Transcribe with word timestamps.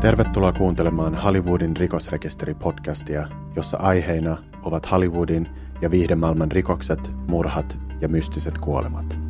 Tervetuloa 0.00 0.52
kuuntelemaan 0.52 1.14
Hollywoodin 1.14 1.76
rikosrekisteri-podcastia, 1.76 3.28
jossa 3.56 3.76
aiheina 3.76 4.36
ovat 4.62 4.90
Hollywoodin 4.90 5.48
ja 5.80 5.90
viihdemaailman 5.90 6.52
rikokset, 6.52 7.12
murhat 7.26 7.78
ja 8.00 8.08
mystiset 8.08 8.58
kuolemat. 8.58 9.20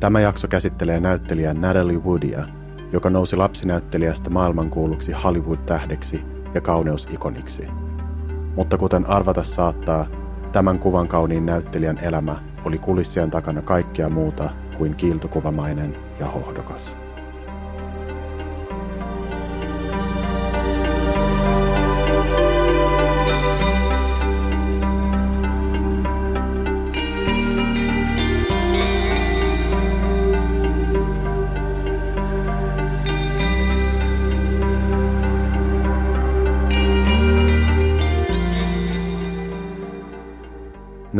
Tämä 0.00 0.20
jakso 0.20 0.48
käsittelee 0.48 1.00
näyttelijä 1.00 1.54
Natalie 1.54 1.98
Woodia, 1.98 2.44
joka 2.92 3.10
nousi 3.10 3.36
lapsinäyttelijästä 3.36 4.30
maailmankuuluksi 4.30 5.12
Hollywood-tähdeksi 5.12 6.24
ja 6.54 6.60
kauneusikoniksi. 6.60 7.68
Mutta 8.56 8.78
kuten 8.78 9.06
arvata 9.06 9.44
saattaa, 9.44 10.06
tämän 10.52 10.78
kuvan 10.78 11.08
kauniin 11.08 11.46
näyttelijän 11.46 11.98
elämä 11.98 12.36
oli 12.64 12.78
kulissien 12.78 13.30
takana 13.30 13.62
kaikkea 13.62 14.08
muuta 14.08 14.50
kuin 14.78 14.94
kiiltokuvamainen 14.94 15.96
ja 16.20 16.26
hohdokas. 16.26 17.05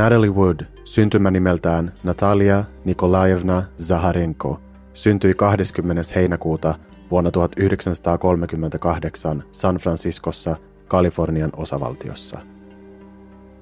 Natalie 0.06 0.30
Wood, 0.30 0.60
syntymänimeltään 0.84 1.92
Natalia 2.02 2.64
Nikolaevna 2.84 3.62
Zaharenko, 3.82 4.60
syntyi 4.94 5.34
20. 5.34 6.02
heinäkuuta 6.14 6.74
vuonna 7.10 7.30
1938 7.30 9.44
San 9.50 9.76
Franciscossa, 9.76 10.56
Kalifornian 10.88 11.50
osavaltiossa. 11.56 12.40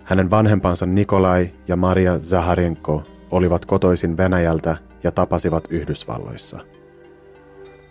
Hänen 0.02 0.30
vanhempansa 0.30 0.86
Nikolai 0.86 1.50
ja 1.68 1.76
Maria 1.76 2.18
Zaharenko 2.18 3.02
olivat 3.30 3.64
kotoisin 3.64 4.16
Venäjältä 4.16 4.76
ja 5.02 5.12
tapasivat 5.12 5.64
Yhdysvalloissa– 5.70 6.60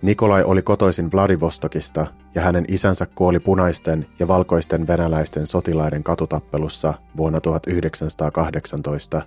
Nikolai 0.03 0.44
oli 0.44 0.61
kotoisin 0.61 1.09
Vladivostokista 1.13 2.08
ja 2.36 2.42
hänen 2.42 2.66
isänsä 2.67 3.06
kuoli 3.06 3.39
punaisten 3.39 4.06
ja 4.20 4.28
valkoisten 4.28 4.88
venäläisten 4.88 5.48
sotilaiden 5.48 6.03
katutappelussa 6.03 6.94
vuonna 7.17 7.42
1918, 7.42 9.22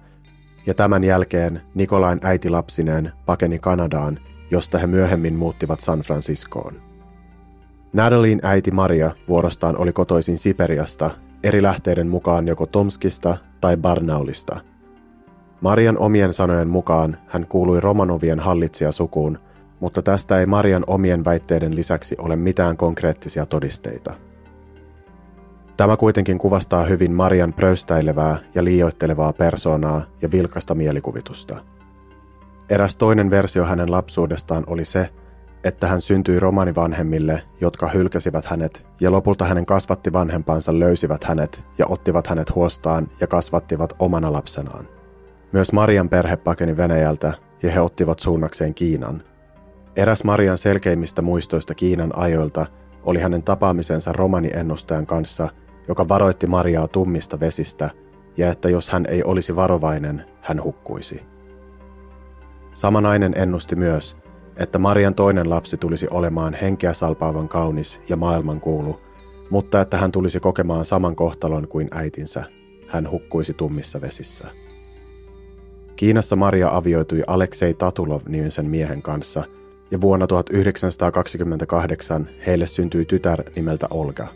ja 0.66 0.74
tämän 0.74 1.04
jälkeen 1.04 1.62
Nikolain 1.74 2.20
äiti 2.22 2.48
lapsineen 2.48 3.12
pakeni 3.26 3.58
Kanadaan, 3.58 4.18
josta 4.50 4.78
he 4.78 4.86
myöhemmin 4.86 5.34
muuttivat 5.34 5.80
San 5.80 6.00
Franciscoon. 6.00 6.82
Natalin 7.92 8.40
äiti 8.42 8.70
Maria 8.70 9.10
vuorostaan 9.28 9.76
oli 9.78 9.92
kotoisin 9.92 10.38
Siperiasta, 10.38 11.10
eri 11.42 11.62
lähteiden 11.62 12.08
mukaan 12.08 12.48
joko 12.48 12.66
Tomskista 12.66 13.36
tai 13.60 13.76
Barnaulista. 13.76 14.60
Marian 15.60 15.98
omien 15.98 16.32
sanojen 16.32 16.68
mukaan 16.68 17.18
hän 17.26 17.46
kuului 17.46 17.80
Romanovien 17.80 18.40
hallitsijasukuun, 18.40 19.38
mutta 19.80 20.02
tästä 20.02 20.40
ei 20.40 20.46
Marian 20.46 20.84
omien 20.86 21.24
väitteiden 21.24 21.76
lisäksi 21.76 22.16
ole 22.18 22.36
mitään 22.36 22.76
konkreettisia 22.76 23.46
todisteita. 23.46 24.14
Tämä 25.76 25.96
kuitenkin 25.96 26.38
kuvastaa 26.38 26.84
hyvin 26.84 27.12
Marian 27.12 27.52
pröystäilevää 27.52 28.38
ja 28.54 28.64
liioittelevaa 28.64 29.32
persoonaa 29.32 30.02
ja 30.22 30.30
vilkasta 30.30 30.74
mielikuvitusta. 30.74 31.64
Eräs 32.70 32.96
toinen 32.96 33.30
versio 33.30 33.64
hänen 33.64 33.90
lapsuudestaan 33.90 34.64
oli 34.66 34.84
se, 34.84 35.10
että 35.64 35.86
hän 35.86 36.00
syntyi 36.00 36.40
romanivanhemmille, 36.40 37.42
jotka 37.60 37.88
hylkäsivät 37.88 38.44
hänet, 38.44 38.86
ja 39.00 39.10
lopulta 39.10 39.44
hänen 39.44 39.66
kasvatti 39.66 40.12
vanhempansa 40.12 40.78
löysivät 40.78 41.24
hänet 41.24 41.64
ja 41.78 41.86
ottivat 41.88 42.26
hänet 42.26 42.54
huostaan 42.54 43.10
ja 43.20 43.26
kasvattivat 43.26 43.92
omana 43.98 44.32
lapsenaan. 44.32 44.88
Myös 45.52 45.72
Marian 45.72 46.08
perhe 46.08 46.36
pakeni 46.36 46.76
Venäjältä 46.76 47.32
ja 47.62 47.70
he 47.70 47.80
ottivat 47.80 48.18
suunnakseen 48.18 48.74
Kiinan, 48.74 49.22
Eräs 49.96 50.24
Marian 50.24 50.58
selkeimmistä 50.58 51.22
muistoista 51.22 51.74
Kiinan 51.74 52.18
ajoilta 52.18 52.66
oli 53.02 53.20
hänen 53.20 53.42
tapaamisensa 53.42 54.12
romaniennustajan 54.12 55.06
kanssa, 55.06 55.48
joka 55.88 56.08
varoitti 56.08 56.46
Mariaa 56.46 56.88
tummista 56.88 57.40
vesistä 57.40 57.90
ja 58.36 58.50
että 58.50 58.68
jos 58.68 58.90
hän 58.90 59.06
ei 59.08 59.24
olisi 59.24 59.56
varovainen, 59.56 60.24
hän 60.40 60.62
hukkuisi. 60.62 61.22
Sama 62.72 63.00
nainen 63.00 63.32
ennusti 63.36 63.76
myös, 63.76 64.16
että 64.56 64.78
Marian 64.78 65.14
toinen 65.14 65.50
lapsi 65.50 65.76
tulisi 65.76 66.08
olemaan 66.10 66.54
henkeä 66.54 66.92
salpaavan 66.92 67.48
kaunis 67.48 68.00
ja 68.08 68.16
maailmankuulu, 68.16 69.00
mutta 69.50 69.80
että 69.80 69.98
hän 69.98 70.12
tulisi 70.12 70.40
kokemaan 70.40 70.84
saman 70.84 71.16
kohtalon 71.16 71.68
kuin 71.68 71.88
äitinsä. 71.90 72.44
Hän 72.88 73.10
hukkuisi 73.10 73.54
tummissa 73.54 74.00
vesissä. 74.00 74.48
Kiinassa 75.96 76.36
Maria 76.36 76.68
avioitui 76.72 77.22
Aleksei 77.26 77.74
Tatulov-nimisen 77.74 78.66
miehen 78.66 79.02
kanssa– 79.02 79.44
ja 79.90 80.00
vuonna 80.00 80.26
1928 80.26 82.28
heille 82.46 82.66
syntyi 82.66 83.04
tytär 83.04 83.42
nimeltä 83.56 83.86
Olga. 83.90 84.28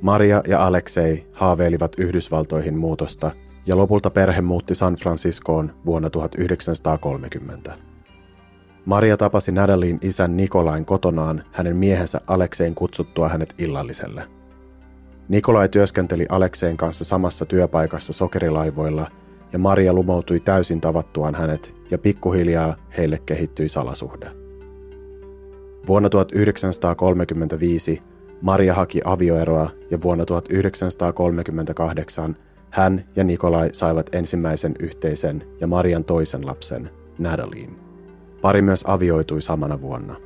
Maria 0.00 0.42
ja 0.48 0.66
Aleksei 0.66 1.26
haaveilivat 1.32 1.92
Yhdysvaltoihin 1.98 2.78
muutosta 2.78 3.30
ja 3.66 3.76
lopulta 3.76 4.10
perhe 4.10 4.40
muutti 4.40 4.74
San 4.74 4.94
Franciscoon 4.94 5.74
vuonna 5.86 6.10
1930. 6.10 7.74
Maria 8.84 9.16
tapasi 9.16 9.52
Nadalin 9.52 9.98
isän 10.02 10.36
Nikolain 10.36 10.84
kotonaan 10.84 11.44
hänen 11.52 11.76
miehensä 11.76 12.20
Aleksein 12.26 12.74
kutsuttua 12.74 13.28
hänet 13.28 13.54
illalliselle. 13.58 14.28
Nikolai 15.28 15.68
työskenteli 15.68 16.26
Alekseen 16.28 16.76
kanssa 16.76 17.04
samassa 17.04 17.46
työpaikassa 17.46 18.12
sokerilaivoilla 18.12 19.10
ja 19.52 19.58
Maria 19.58 19.92
lumoutui 19.92 20.40
täysin 20.40 20.80
tavattuaan 20.80 21.34
hänet 21.34 21.74
ja 21.90 21.98
pikkuhiljaa 21.98 22.76
heille 22.96 23.18
kehittyi 23.26 23.68
salasuhde. 23.68 24.30
Vuonna 25.86 26.08
1935 26.08 28.02
Maria 28.42 28.74
haki 28.74 29.00
avioeroa 29.04 29.70
ja 29.90 30.02
vuonna 30.02 30.26
1938 30.26 32.36
hän 32.70 33.04
ja 33.16 33.24
Nikolai 33.24 33.68
saivat 33.72 34.14
ensimmäisen 34.14 34.74
yhteisen 34.78 35.44
ja 35.60 35.66
Marian 35.66 36.04
toisen 36.04 36.46
lapsen, 36.46 36.90
Nadalin. 37.18 37.76
Pari 38.42 38.62
myös 38.62 38.84
avioitui 38.86 39.42
samana 39.42 39.80
vuonna. 39.80 40.16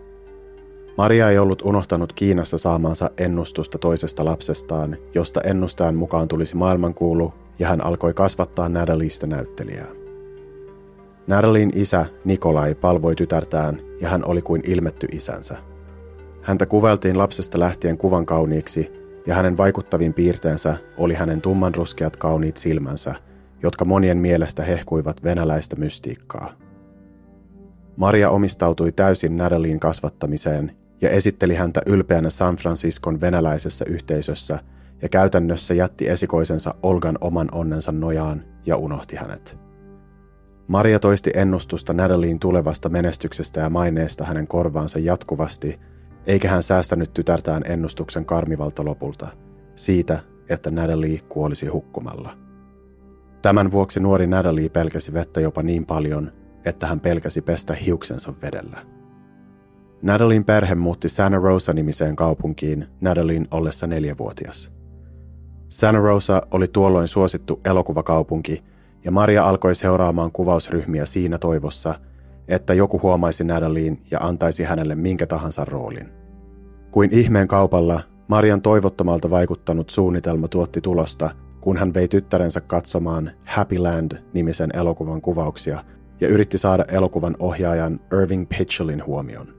Maria 0.97 1.31
ei 1.31 1.39
ollut 1.39 1.63
unohtanut 1.63 2.13
Kiinassa 2.13 2.59
saamansa 2.59 3.11
ennustusta 3.19 3.79
toisesta 3.79 4.25
lapsestaan, 4.25 4.97
josta 5.15 5.41
ennustajan 5.41 5.95
mukaan 5.95 6.29
tulisi 6.29 6.57
maailmankuulu, 6.57 7.33
ja 7.59 7.69
hän 7.69 7.85
alkoi 7.85 8.15
kasvattaa 8.15 8.69
Nadalista 8.69 9.27
näyttelijää. 9.27 9.89
Narlin 11.27 11.73
isä 11.75 12.07
Nikolai 12.25 12.75
palvoi 12.75 13.17
tytärtään 13.17 13.81
ja 14.01 14.09
hän 14.09 14.25
oli 14.25 14.43
kuin 14.43 14.63
ilmetty 14.67 15.07
isänsä. 15.13 15.57
Häntä 16.43 16.67
kuveltiin 16.67 17.19
lapsesta 17.19 17.61
lähtien 17.61 17.99
kuvan 17.99 18.27
kauniiksi 18.27 18.93
ja 19.27 19.35
hänen 19.35 19.57
vaikuttavin 19.57 20.15
piirteensä 20.15 20.77
oli 20.97 21.15
hänen 21.15 21.41
tummanruskeat 21.41 22.17
kauniit 22.17 22.57
silmänsä, 22.57 23.15
jotka 23.63 23.85
monien 23.85 24.19
mielestä 24.19 24.63
hehkuivat 24.63 25.25
venäläistä 25.25 25.77
mystiikkaa. 25.77 26.53
Maria 27.97 28.31
omistautui 28.31 28.93
täysin 28.93 29.37
Nadalin 29.37 29.81
kasvattamiseen 29.81 30.77
ja 31.01 31.11
esitteli 31.11 31.55
häntä 31.55 31.83
ylpeänä 31.87 32.31
San 32.31 32.57
Franciscon 32.57 33.21
venäläisessä 33.21 33.85
yhteisössä 33.89 34.59
ja 35.03 35.09
käytännössä 35.09 35.75
jätti 35.75 36.09
esikoisensa 36.09 36.75
Olgan 36.83 37.19
oman 37.21 37.49
onnensa 37.53 37.93
nojaan 37.93 38.45
ja 38.67 38.77
unohti 38.77 39.17
hänet. 39.17 39.59
Maria 40.69 40.99
toisti 40.99 41.31
ennustusta 41.35 41.93
Nadaliin 41.93 42.39
tulevasta 42.39 42.89
menestyksestä 42.89 43.61
ja 43.61 43.71
maineesta 43.71 44.25
hänen 44.25 44.47
korvaansa 44.47 44.99
jatkuvasti, 44.99 45.81
eikä 46.27 46.49
hän 46.49 46.63
säästänyt 46.63 47.13
tytärtään 47.15 47.63
ennustuksen 47.67 48.25
karmivalta 48.25 48.85
lopulta, 48.85 49.29
siitä, 49.75 50.19
että 50.49 50.71
Natalie 50.71 51.21
kuolisi 51.29 51.67
hukkumalla. 51.67 52.37
Tämän 53.43 53.73
vuoksi 53.73 54.01
nuori 54.01 54.27
Natalie 54.27 54.69
pelkäsi 54.69 55.13
vettä 55.13 55.41
jopa 55.41 55.63
niin 55.63 55.87
paljon, 55.87 56.33
että 56.65 56.87
hän 56.87 57.01
pelkäsi 57.01 57.43
pestä 57.43 57.75
hiuksensa 57.75 58.33
vedellä. 58.43 58.79
Nadalin 60.03 60.45
perhe 60.45 60.75
muutti 60.75 61.09
Santa 61.09 61.39
Rosa-nimiseen 61.39 62.17
kaupunkiin 62.17 62.87
Nadalin 63.01 63.49
ollessa 63.51 63.87
neljävuotias. 63.87 64.74
Santa 65.75 66.01
Rosa 66.01 66.43
oli 66.51 66.69
tuolloin 66.69 67.09
suosittu 67.09 67.61
elokuvakaupunki– 67.65 68.63
ja 69.05 69.11
Maria 69.11 69.49
alkoi 69.49 69.75
seuraamaan 69.75 70.33
kuvausryhmiä 70.33 71.05
siinä 71.05 71.39
toivossa, 71.39 71.95
että 72.49 72.75
joku 72.75 73.01
huomaisi 73.03 73.45
Nadaliin 73.45 74.03
ja 74.11 74.19
antaisi 74.21 74.65
hänelle 74.65 74.95
minkä 74.95 75.27
tahansa 75.27 75.65
roolin. 75.65 76.09
Kuin 76.91 77.11
ihmeen 77.13 77.49
kaupalla, 77.49 78.01
Marian 78.29 78.63
toivottomalta 78.63 79.31
vaikuttanut 79.31 79.91
suunnitelma 79.91 80.49
tuotti 80.49 80.81
tulosta, 80.81 81.31
kun 81.61 81.77
hän 81.77 81.95
vei 81.95 82.09
tyttärensä 82.09 82.61
katsomaan 82.61 83.31
Happy 83.45 83.79
Land-nimisen 83.79 84.71
elokuvan 84.77 85.21
kuvauksia 85.21 85.85
ja 86.21 86.29
yritti 86.29 86.59
saada 86.59 86.85
elokuvan 86.89 87.37
ohjaajan 87.39 88.01
Irving 88.13 88.47
Pitchellin 88.49 89.07
huomion. 89.07 89.55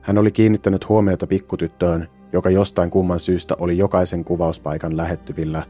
Hän 0.00 0.18
oli 0.18 0.30
kiinnittänyt 0.30 0.88
huomiota 0.88 1.26
pikkutyttöön, 1.26 2.08
joka 2.32 2.50
jostain 2.50 2.90
kumman 2.90 3.20
syystä 3.20 3.54
oli 3.58 3.78
jokaisen 3.78 4.24
kuvauspaikan 4.24 4.96
lähettyvillä, 4.96 5.62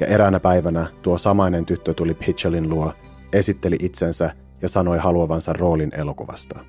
ja 0.00 0.06
eräänä 0.06 0.40
päivänä 0.40 0.86
tuo 1.02 1.18
samainen 1.18 1.66
tyttö 1.66 1.94
tuli 1.94 2.14
Pitchellin 2.14 2.68
luo, 2.68 2.92
esitteli 3.32 3.76
itsensä 3.80 4.30
ja 4.62 4.68
sanoi 4.68 4.98
haluavansa 4.98 5.52
roolin 5.52 5.92
elokuvasta. 5.94 6.60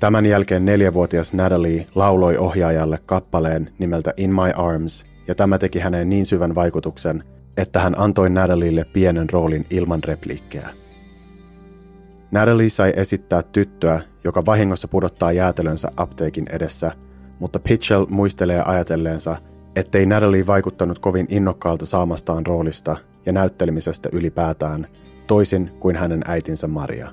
Tämän 0.00 0.26
jälkeen 0.26 0.64
neljävuotias 0.64 1.34
Natalie 1.34 1.86
lauloi 1.94 2.36
ohjaajalle 2.36 2.98
kappaleen 3.06 3.70
nimeltä 3.78 4.14
In 4.16 4.30
My 4.30 4.50
Arms, 4.56 5.06
ja 5.28 5.34
tämä 5.34 5.58
teki 5.58 5.78
häneen 5.78 6.08
niin 6.08 6.26
syvän 6.26 6.54
vaikutuksen, 6.54 7.24
että 7.56 7.80
hän 7.80 7.98
antoi 7.98 8.30
Natalielle 8.30 8.84
pienen 8.84 9.30
roolin 9.30 9.66
ilman 9.70 10.04
repliikkejä. 10.04 10.68
Natalie 12.30 12.68
sai 12.68 12.92
esittää 12.96 13.42
tyttöä, 13.42 14.00
joka 14.24 14.46
vahingossa 14.46 14.88
pudottaa 14.88 15.32
jäätelönsä 15.32 15.88
apteekin 15.96 16.46
edessä, 16.50 16.92
mutta 17.38 17.58
Pitchell 17.58 18.06
muistelee 18.08 18.62
ajatelleensa, 18.64 19.36
ettei 19.76 20.06
Natalie 20.06 20.46
vaikuttanut 20.46 20.98
kovin 20.98 21.26
innokkaalta 21.30 21.86
saamastaan 21.86 22.46
roolista 22.46 22.96
ja 23.26 23.32
näyttelemisestä 23.32 24.08
ylipäätään, 24.12 24.86
toisin 25.26 25.70
kuin 25.80 25.96
hänen 25.96 26.22
äitinsä 26.26 26.66
Maria. 26.66 27.12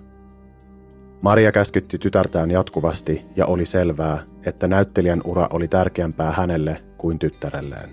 Maria 1.21 1.51
käskytti 1.51 1.97
tytärtään 1.97 2.51
jatkuvasti 2.51 3.25
ja 3.35 3.45
oli 3.45 3.65
selvää, 3.65 4.19
että 4.45 4.67
näyttelijän 4.67 5.21
ura 5.25 5.47
oli 5.51 5.67
tärkeämpää 5.67 6.31
hänelle 6.31 6.83
kuin 6.97 7.19
tyttärelleen. 7.19 7.89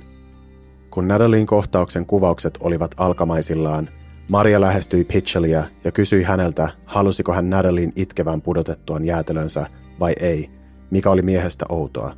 Kun 0.91 1.09
Natalien 1.09 1.47
kohtauksen 1.47 2.07
kuvaukset 2.07 2.59
olivat 2.61 2.91
alkamaisillaan, 2.97 3.89
Maria 4.29 4.61
lähestyi 4.61 5.05
Pitchellia 5.05 5.65
ja 5.85 5.93
kysyi 5.93 6.23
häneltä, 6.23 6.69
halusiko 6.85 7.33
hän 7.33 7.51
Natalien 7.51 7.93
itkevän 7.97 8.43
pudotettuaan 8.43 9.05
jäätelönsä 9.05 9.67
vai 10.01 10.13
ei, 10.21 10.51
mikä 10.91 11.11
oli 11.11 11.23
miehestä 11.23 11.67
outoa. 11.69 12.13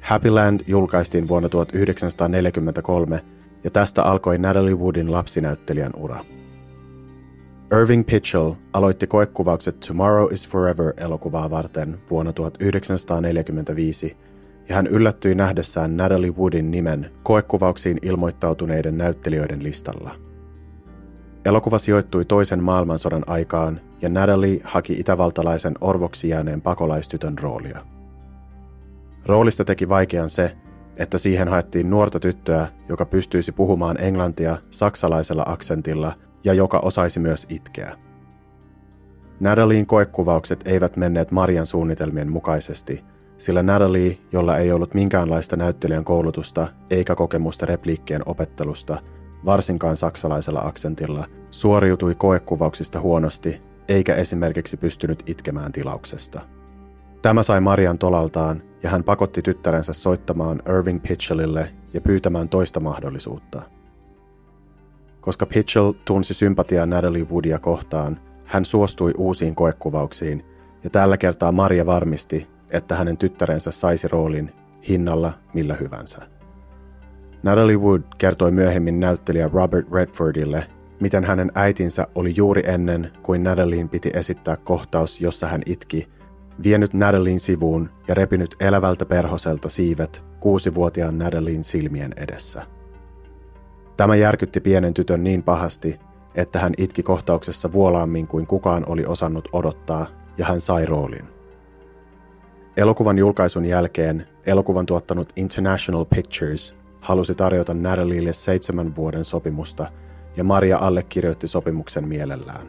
Happyland 0.00 0.60
julkaistiin 0.66 1.28
vuonna 1.28 1.48
1943 1.48 3.20
ja 3.64 3.70
tästä 3.70 4.02
alkoi 4.02 4.38
Natalie 4.38 4.74
Woodin 4.74 5.12
lapsinäyttelijän 5.12 5.92
ura. 5.96 6.24
Irving 7.80 8.06
Pitchell 8.06 8.52
aloitti 8.72 9.06
koekuvaukset 9.06 9.80
Tomorrow 9.80 10.32
is 10.32 10.48
Forever-elokuvaa 10.48 11.50
varten 11.50 11.98
vuonna 12.10 12.32
1945, 12.32 14.16
ja 14.68 14.74
hän 14.74 14.86
yllättyi 14.86 15.34
nähdessään 15.34 15.96
Natalie 15.96 16.30
Woodin 16.30 16.70
nimen 16.70 17.10
koekuvauksiin 17.22 17.98
ilmoittautuneiden 18.02 18.98
näyttelijöiden 18.98 19.62
listalla. 19.62 20.10
Elokuva 21.44 21.78
sijoittui 21.78 22.24
toisen 22.24 22.62
maailmansodan 22.62 23.24
aikaan, 23.26 23.80
ja 24.02 24.08
Natalie 24.08 24.60
haki 24.64 24.92
itävaltalaisen 24.92 25.74
orvoksi 25.80 26.28
jääneen 26.28 26.60
pakolaistytön 26.62 27.38
roolia. 27.38 27.95
Roolista 29.26 29.64
teki 29.64 29.88
vaikean 29.88 30.28
se, 30.28 30.56
että 30.96 31.18
siihen 31.18 31.48
haettiin 31.48 31.90
nuorta 31.90 32.20
tyttöä, 32.20 32.66
joka 32.88 33.06
pystyisi 33.06 33.52
puhumaan 33.52 34.00
englantia 34.00 34.56
saksalaisella 34.70 35.44
aksentilla– 35.46 36.12
ja 36.46 36.54
joka 36.54 36.78
osaisi 36.78 37.20
myös 37.20 37.46
itkeä. 37.48 37.96
Natalien 39.40 39.86
koekuvaukset 39.86 40.62
eivät 40.64 40.96
menneet 40.96 41.30
Marian 41.30 41.66
suunnitelmien 41.66 42.32
mukaisesti, 42.32 43.04
sillä 43.38 43.62
Natalie, 43.62 44.18
jolla 44.32 44.58
ei 44.58 44.72
ollut 44.72 44.94
minkäänlaista 44.94 45.56
näyttelijän 45.56 46.04
koulutusta 46.04 46.68
eikä 46.90 47.14
kokemusta 47.14 47.66
repliikkien 47.66 48.22
opettelusta, 48.26 48.98
varsinkaan 49.44 49.96
saksalaisella 49.96 50.60
aksentilla, 50.60 51.26
suoriutui 51.50 52.14
koekuvauksista 52.14 53.00
huonosti 53.00 53.60
eikä 53.88 54.14
esimerkiksi 54.14 54.76
pystynyt 54.76 55.22
itkemään 55.26 55.72
tilauksesta. 55.72 56.40
Tämä 57.26 57.42
sai 57.42 57.60
Marian 57.60 57.98
tolaltaan 57.98 58.62
ja 58.82 58.90
hän 58.90 59.04
pakotti 59.04 59.42
tyttärensä 59.42 59.92
soittamaan 59.92 60.62
Irving 60.78 61.02
Pitchellille 61.02 61.70
ja 61.94 62.00
pyytämään 62.00 62.48
toista 62.48 62.80
mahdollisuutta– 62.80 63.62
koska 65.20 65.46
Pitchell 65.46 65.92
tunsi 66.04 66.34
sympatiaa 66.34 66.86
Natalie 66.86 67.24
Woodia 67.24 67.58
kohtaan, 67.58 68.20
hän 68.44 68.64
suostui 68.64 69.12
uusiin 69.18 69.54
koekuvauksiin, 69.54 70.44
ja 70.84 70.90
tällä 70.90 71.16
kertaa 71.16 71.52
Maria 71.52 71.86
varmisti, 71.86 72.46
että 72.70 72.94
hänen 72.94 73.16
tyttärensä 73.16 73.70
saisi 73.70 74.08
roolin 74.08 74.52
hinnalla 74.88 75.32
millä 75.54 75.74
hyvänsä. 75.74 76.22
Natalie 77.42 77.76
Wood 77.76 78.02
kertoi 78.18 78.50
myöhemmin 78.50 79.00
näyttelijä 79.00 79.50
Robert 79.52 79.92
Redfordille, 79.92 80.66
miten 81.00 81.24
hänen 81.24 81.52
äitinsä 81.54 82.06
oli 82.14 82.32
juuri 82.36 82.62
ennen 82.66 83.10
kuin 83.22 83.42
Natalien 83.42 83.88
piti 83.88 84.10
esittää 84.14 84.56
kohtaus, 84.56 85.20
jossa 85.20 85.46
hän 85.46 85.62
itki, 85.66 86.08
vienyt 86.62 86.94
Natalien 86.94 87.40
sivuun 87.40 87.90
ja 88.08 88.14
repinyt 88.14 88.56
elävältä 88.60 89.04
perhoselta 89.04 89.68
siivet 89.68 90.24
kuusivuotiaan 90.40 91.18
Natalien 91.18 91.64
silmien 91.64 92.12
edessä. 92.16 92.62
Tämä 93.96 94.16
järkytti 94.16 94.60
pienen 94.60 94.94
tytön 94.94 95.24
niin 95.24 95.42
pahasti, 95.42 96.00
että 96.34 96.58
hän 96.58 96.72
itki 96.78 97.02
kohtauksessa 97.02 97.72
vuolaammin 97.72 98.26
kuin 98.26 98.46
kukaan 98.46 98.84
oli 98.88 99.06
osannut 99.06 99.48
odottaa, 99.52 100.06
ja 100.38 100.46
hän 100.46 100.60
sai 100.60 100.86
roolin. 100.86 101.24
Elokuvan 102.76 103.18
julkaisun 103.18 103.64
jälkeen 103.64 104.28
elokuvan 104.46 104.86
tuottanut 104.86 105.32
International 105.36 106.04
Pictures 106.04 106.76
halusi 107.00 107.34
tarjota 107.34 107.74
Natalielle 107.74 108.32
seitsemän 108.32 108.96
vuoden 108.96 109.24
sopimusta, 109.24 109.86
ja 110.36 110.44
Maria 110.44 110.78
allekirjoitti 110.78 111.46
sopimuksen 111.46 112.08
mielellään. 112.08 112.68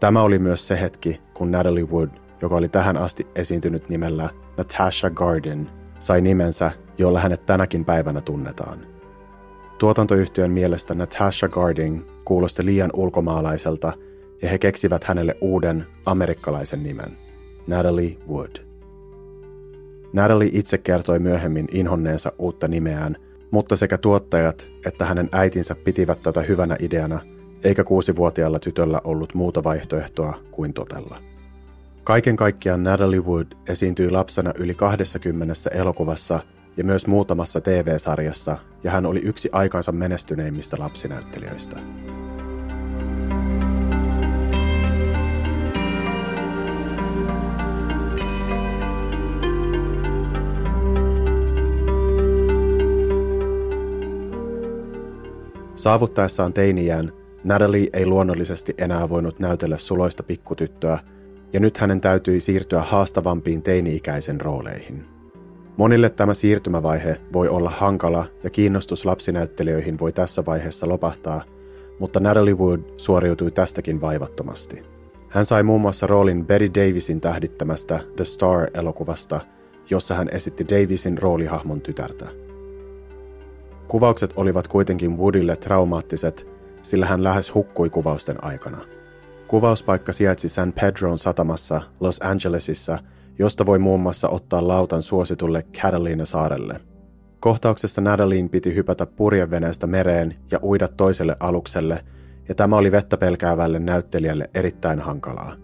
Tämä 0.00 0.22
oli 0.22 0.38
myös 0.38 0.66
se 0.66 0.80
hetki, 0.80 1.20
kun 1.34 1.50
Natalie 1.50 1.84
Wood, 1.84 2.08
joka 2.44 2.56
oli 2.56 2.68
tähän 2.68 2.96
asti 2.96 3.26
esiintynyt 3.34 3.88
nimellä 3.88 4.28
Natasha 4.56 5.10
Garden, 5.10 5.70
sai 5.98 6.20
nimensä, 6.20 6.72
jolla 6.98 7.20
hänet 7.20 7.46
tänäkin 7.46 7.84
päivänä 7.84 8.20
tunnetaan– 8.20 8.86
Tuotantoyhtiön 9.78 10.50
mielestä 10.50 10.94
Natasha 10.94 11.48
Garding 11.48 12.02
kuulosti 12.24 12.64
liian 12.64 12.90
ulkomaalaiselta 12.92 13.92
ja 14.42 14.48
he 14.48 14.58
keksivät 14.58 15.04
hänelle 15.04 15.36
uuden 15.40 15.86
amerikkalaisen 16.06 16.82
nimen, 16.82 17.18
Natalie 17.66 18.16
Wood. 18.28 18.56
Natalie 20.12 20.50
itse 20.52 20.78
kertoi 20.78 21.18
myöhemmin 21.18 21.68
inhonneensa 21.72 22.32
uutta 22.38 22.68
nimeään, 22.68 23.16
mutta 23.50 23.76
sekä 23.76 23.98
tuottajat 23.98 24.68
että 24.86 25.04
hänen 25.04 25.28
äitinsä 25.32 25.74
pitivät 25.74 26.22
tätä 26.22 26.40
hyvänä 26.40 26.76
ideana, 26.80 27.20
eikä 27.64 27.84
kuusivuotiaalla 27.84 28.58
tytöllä 28.58 29.00
ollut 29.04 29.34
muuta 29.34 29.64
vaihtoehtoa 29.64 30.38
kuin 30.50 30.74
totella. 30.74 31.18
Kaiken 32.04 32.36
kaikkiaan 32.36 32.82
Natalie 32.82 33.20
Wood 33.20 33.46
esiintyi 33.68 34.10
lapsena 34.10 34.52
yli 34.58 34.74
20 34.74 35.54
elokuvassa 35.70 36.40
ja 36.76 36.84
myös 36.84 37.06
muutamassa 37.06 37.60
TV-sarjassa, 37.60 38.58
ja 38.82 38.90
hän 38.90 39.06
oli 39.06 39.20
yksi 39.20 39.48
aikansa 39.52 39.92
menestyneimmistä 39.92 40.76
lapsinäyttelijöistä. 40.78 41.76
Saavuttaessaan 55.74 56.52
teiniään 56.52 57.12
Natalie 57.44 57.88
ei 57.92 58.06
luonnollisesti 58.06 58.74
enää 58.78 59.08
voinut 59.08 59.40
näytellä 59.40 59.78
suloista 59.78 60.22
pikkutyttöä, 60.22 60.98
ja 61.54 61.60
nyt 61.60 61.78
hänen 61.78 62.00
täytyi 62.00 62.40
siirtyä 62.40 62.80
haastavampiin 62.80 63.62
teini-ikäisen 63.62 64.40
rooleihin– 64.40 65.04
Monille 65.76 66.10
tämä 66.10 66.34
siirtymävaihe 66.34 67.20
voi 67.32 67.48
olla 67.48 67.70
hankala 67.70 68.26
ja 68.42 68.50
kiinnostus 68.50 69.04
lapsinäyttelijöihin 69.04 69.98
voi 69.98 70.12
tässä 70.12 70.44
vaiheessa 70.46 70.88
lopahtaa, 70.88 71.44
mutta 71.98 72.20
Natalie 72.20 72.54
Wood 72.54 72.80
suoriutui 72.96 73.50
tästäkin 73.50 74.00
vaivattomasti. 74.00 74.82
Hän 75.28 75.44
sai 75.44 75.62
muun 75.62 75.80
muassa 75.80 76.06
roolin 76.06 76.46
Betty 76.46 76.80
Davisin 76.80 77.20
tähdittämästä 77.20 78.00
The 78.16 78.24
Star-elokuvasta, 78.24 79.40
jossa 79.90 80.14
hän 80.14 80.28
esitti 80.32 80.64
Davisin 80.68 81.18
roolihahmon 81.18 81.80
tytärtä. 81.80 82.28
Kuvaukset 83.88 84.32
olivat 84.36 84.68
kuitenkin 84.68 85.18
Woodille 85.18 85.56
traumaattiset, 85.56 86.46
sillä 86.82 87.06
hän 87.06 87.24
lähes 87.24 87.54
hukkui 87.54 87.90
kuvausten 87.90 88.44
aikana. 88.44 88.78
Kuvauspaikka 89.46 90.12
sijaitsi 90.12 90.48
San 90.48 90.72
Pedron 90.72 91.18
satamassa 91.18 91.82
Los 92.00 92.20
Angelesissa– 92.22 92.98
josta 93.38 93.66
voi 93.66 93.78
muun 93.78 94.00
muassa 94.00 94.28
ottaa 94.28 94.68
lautan 94.68 95.02
suositulle 95.02 95.62
Catalina-saarelle. 95.62 96.80
Kohtauksessa 97.40 98.00
Natalie 98.00 98.48
piti 98.48 98.74
hypätä 98.74 99.06
purjeveneestä 99.06 99.86
mereen 99.86 100.36
ja 100.50 100.58
uida 100.62 100.88
toiselle 100.88 101.36
alukselle, 101.40 102.04
ja 102.48 102.54
tämä 102.54 102.76
oli 102.76 102.92
vettä 102.92 103.16
pelkäävälle 103.16 103.78
näyttelijälle 103.78 104.50
erittäin 104.54 105.00
hankalaa. 105.00 105.56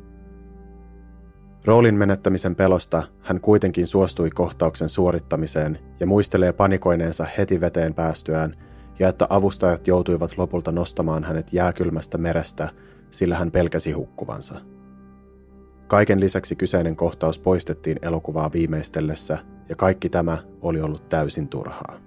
Roolin 1.65 1.95
menettämisen 1.95 2.57
pelosta 2.57 3.03
hän 3.21 3.41
kuitenkin 3.41 3.87
suostui 3.87 4.31
kohtauksen 4.31 4.89
suorittamiseen 4.89 5.79
ja 6.01 6.07
muistelee 6.07 6.53
panikoineensa 6.53 7.27
heti 7.39 7.61
veteen 7.61 7.95
päästyään 7.95 8.57
ja 8.99 9.09
että 9.09 9.27
avustajat 9.31 9.87
joutuivat 9.87 10.39
lopulta 10.39 10.73
nostamaan 10.73 11.25
hänet 11.25 11.53
jääkylmästä 11.53 12.19
merestä, 12.19 12.69
sillä 13.11 13.37
hän 13.37 13.51
pelkäsi 13.51 13.93
hukkuvansa. 13.93 14.61
Kaiken 15.87 16.21
lisäksi 16.21 16.57
kyseinen 16.57 16.97
kohtaus 16.97 17.39
poistettiin 17.39 17.99
elokuvaa 18.03 18.53
viimeistellessä, 18.53 19.39
ja 19.69 19.77
kaikki 19.77 20.09
tämä 20.09 20.39
oli 20.63 20.81
ollut 20.81 21.09
täysin 21.09 21.49
turhaa. 21.49 21.99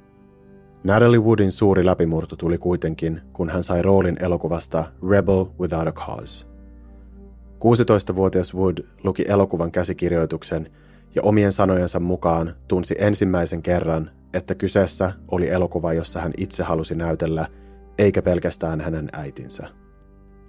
Natalie 0.84 1.20
Woodin 1.20 1.52
suuri 1.52 1.86
läpimurto 1.86 2.36
tuli 2.36 2.58
kuitenkin, 2.58 3.22
kun 3.34 3.50
hän 3.50 3.64
sai 3.64 3.82
roolin 3.82 4.18
elokuvasta 4.20 4.86
Rebel 5.10 5.46
Without 5.60 5.88
a 5.88 5.92
Cause. 5.92 6.48
16-vuotias 7.64 8.56
Wood 8.56 8.78
luki 9.04 9.26
elokuvan 9.28 9.72
käsikirjoituksen 9.72 10.72
ja 11.16 11.22
omien 11.22 11.52
sanojensa 11.52 12.00
mukaan 12.00 12.56
tunsi 12.68 12.96
ensimmäisen 13.00 13.62
kerran, 13.62 14.12
että 14.34 14.56
kyseessä 14.56 15.12
oli 15.28 15.50
elokuva, 15.50 15.94
jossa 15.94 16.22
hän 16.22 16.34
itse 16.38 16.64
halusi 16.64 16.96
näytellä, 16.96 17.48
eikä 17.98 18.22
pelkästään 18.22 18.82
hänen 18.82 19.10
äitinsä. 19.14 19.68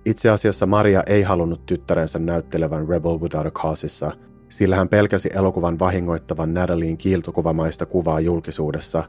Itse 0.05 0.31
asiassa 0.31 0.67
Maria 0.67 1.03
ei 1.07 1.23
halunnut 1.23 1.67
tyttärensä 1.67 2.19
näyttelevän 2.19 2.89
Rebel 2.89 3.21
Without 3.21 3.47
a 3.47 3.51
Causeissa, 3.51 4.11
sillä 4.49 4.77
hän 4.77 4.89
pelkäsi 4.89 5.31
elokuvan 5.35 5.79
vahingoittavan 5.79 6.55
Natalien 6.55 6.97
kiiltokuvamaista 6.97 7.87
kuvaa 7.87 8.21
julkisuudessa 8.21 9.05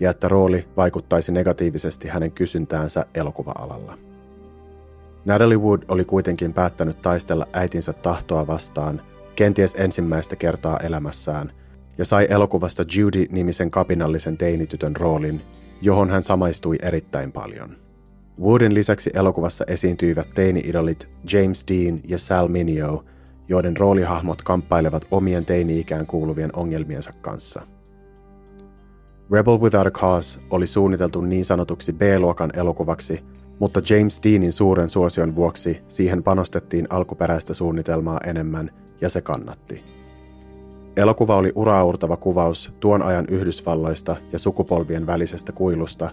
ja 0.00 0.10
että 0.10 0.28
rooli 0.28 0.68
vaikuttaisi 0.76 1.32
negatiivisesti 1.32 2.08
hänen 2.08 2.32
kysyntäänsä 2.32 3.06
elokuva-alalla. 3.14 3.98
Natalie 5.24 5.58
Wood 5.58 5.82
oli 5.88 6.04
kuitenkin 6.04 6.52
päättänyt 6.52 7.02
taistella 7.02 7.46
äitinsä 7.52 7.92
tahtoa 7.92 8.46
vastaan, 8.46 9.02
kenties 9.36 9.74
ensimmäistä 9.78 10.36
kertaa 10.36 10.78
elämässään, 10.78 11.52
ja 11.98 12.04
sai 12.04 12.26
elokuvasta 12.30 12.84
Judy-nimisen 12.96 13.70
kapinallisen 13.70 14.36
teinitytön 14.36 14.96
roolin, 14.96 15.42
johon 15.82 16.10
hän 16.10 16.24
samaistui 16.24 16.76
erittäin 16.82 17.32
paljon. 17.32 17.83
Woodin 18.40 18.74
lisäksi 18.74 19.10
elokuvassa 19.14 19.64
esiintyivät 19.68 20.28
teini-idolit 20.34 21.08
James 21.32 21.64
Dean 21.68 22.00
ja 22.04 22.18
Sal 22.18 22.48
Mineo, 22.48 23.04
joiden 23.48 23.76
roolihahmot 23.76 24.42
kamppailevat 24.42 25.04
omien 25.10 25.44
teini-ikään 25.44 26.06
kuuluvien 26.06 26.50
ongelmiensa 26.56 27.12
kanssa. 27.20 27.62
Rebel 29.30 29.60
Without 29.60 29.86
a 29.86 29.90
Cause 29.90 30.40
oli 30.50 30.66
suunniteltu 30.66 31.20
niin 31.20 31.44
sanotuksi 31.44 31.92
B-luokan 31.92 32.50
elokuvaksi, 32.56 33.24
mutta 33.58 33.80
James 33.90 34.20
Deanin 34.24 34.52
suuren 34.52 34.90
suosion 34.90 35.34
vuoksi 35.34 35.82
siihen 35.88 36.22
panostettiin 36.22 36.86
alkuperäistä 36.90 37.54
suunnitelmaa 37.54 38.20
enemmän 38.26 38.70
ja 39.00 39.08
se 39.08 39.20
kannatti. 39.20 39.84
Elokuva 40.96 41.36
oli 41.36 41.52
uraurtava 41.54 42.16
kuvaus 42.16 42.72
tuon 42.80 43.02
ajan 43.02 43.24
Yhdysvalloista 43.28 44.16
ja 44.32 44.38
sukupolvien 44.38 45.06
välisestä 45.06 45.52
kuilusta, 45.52 46.10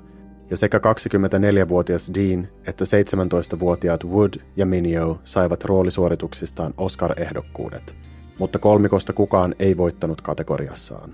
ja 0.51 0.58
sekä 0.58 0.77
24-vuotias 0.77 2.12
Dean 2.15 2.48
että 2.67 2.86
17-vuotiaat 2.86 4.03
Wood 4.05 4.34
ja 4.55 4.65
Minio 4.65 5.20
saivat 5.24 5.63
roolisuorituksistaan 5.63 6.74
Oscar-ehdokkuudet, 6.77 7.96
mutta 8.39 8.60
kolmikosta 8.60 9.13
kukaan 9.13 9.55
ei 9.60 9.77
voittanut 9.77 10.22
kategoriassaan. 10.22 11.13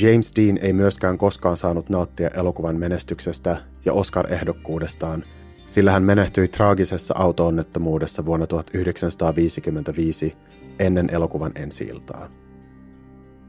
James 0.00 0.32
Dean 0.36 0.58
ei 0.62 0.72
myöskään 0.72 1.18
koskaan 1.18 1.56
saanut 1.56 1.90
nauttia 1.90 2.28
elokuvan 2.28 2.76
menestyksestä 2.76 3.56
ja 3.84 3.92
Oscar-ehdokkuudestaan, 3.92 5.24
sillä 5.66 5.92
hän 5.92 6.02
menehtyi 6.02 6.48
traagisessa 6.48 7.14
autoonnettomuudessa 7.16 8.26
vuonna 8.26 8.46
1955 8.46 10.36
ennen 10.78 11.10
elokuvan 11.12 11.52
ensi-iltaa. 11.54 12.28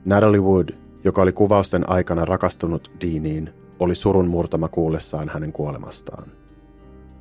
Natalie 0.05 0.41
Wood, 0.41 0.69
joka 1.03 1.21
oli 1.21 1.31
kuvausten 1.31 1.89
aikana 1.89 2.25
rakastunut 2.25 2.91
Deaniin, 3.01 3.64
oli 3.79 3.95
surun 3.95 4.27
murtama 4.27 4.67
kuullessaan 4.67 5.29
hänen 5.29 5.51
kuolemastaan. 5.51 6.27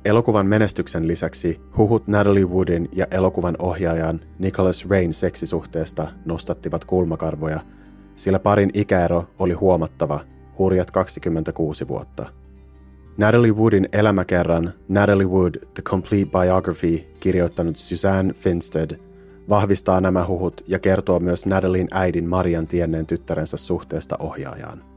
Elokuvan 0.05 0.47
menestyksen 0.47 1.07
lisäksi 1.07 1.61
huhut 1.77 2.07
Natalie 2.07 2.45
Woodin 2.45 2.89
ja 2.91 3.05
elokuvan 3.11 3.55
ohjaajan 3.59 4.19
Nicholas 4.39 4.89
Rain 4.89 5.13
seksisuhteesta 5.13 6.07
nostattivat 6.25 6.85
kulmakarvoja– 6.85 7.59
sillä 8.15 8.39
parin 8.39 8.69
ikäero 8.73 9.27
oli 9.39 9.53
huomattava, 9.53 10.19
hurjat 10.57 10.91
26 10.91 11.87
vuotta. 11.87 12.25
Natalie 13.17 13.51
Woodin 13.51 13.89
elämäkerran 13.93 14.73
Natalie 14.89 15.27
Wood 15.27 15.55
The 15.73 15.83
Complete 15.83 16.39
Biography 16.39 16.99
kirjoittanut 17.19 17.77
Suzanne 17.77 18.33
Finstead 18.33 18.99
vahvistaa 19.49 20.01
nämä 20.01 20.27
huhut 20.27 20.61
ja 20.67 20.79
kertoo 20.79 21.19
myös 21.19 21.45
Natalien 21.45 21.87
äidin 21.91 22.29
Marian 22.29 22.67
tienneen 22.67 23.05
tyttärensä 23.05 23.57
suhteesta 23.57 24.17
ohjaajaan. 24.19 24.94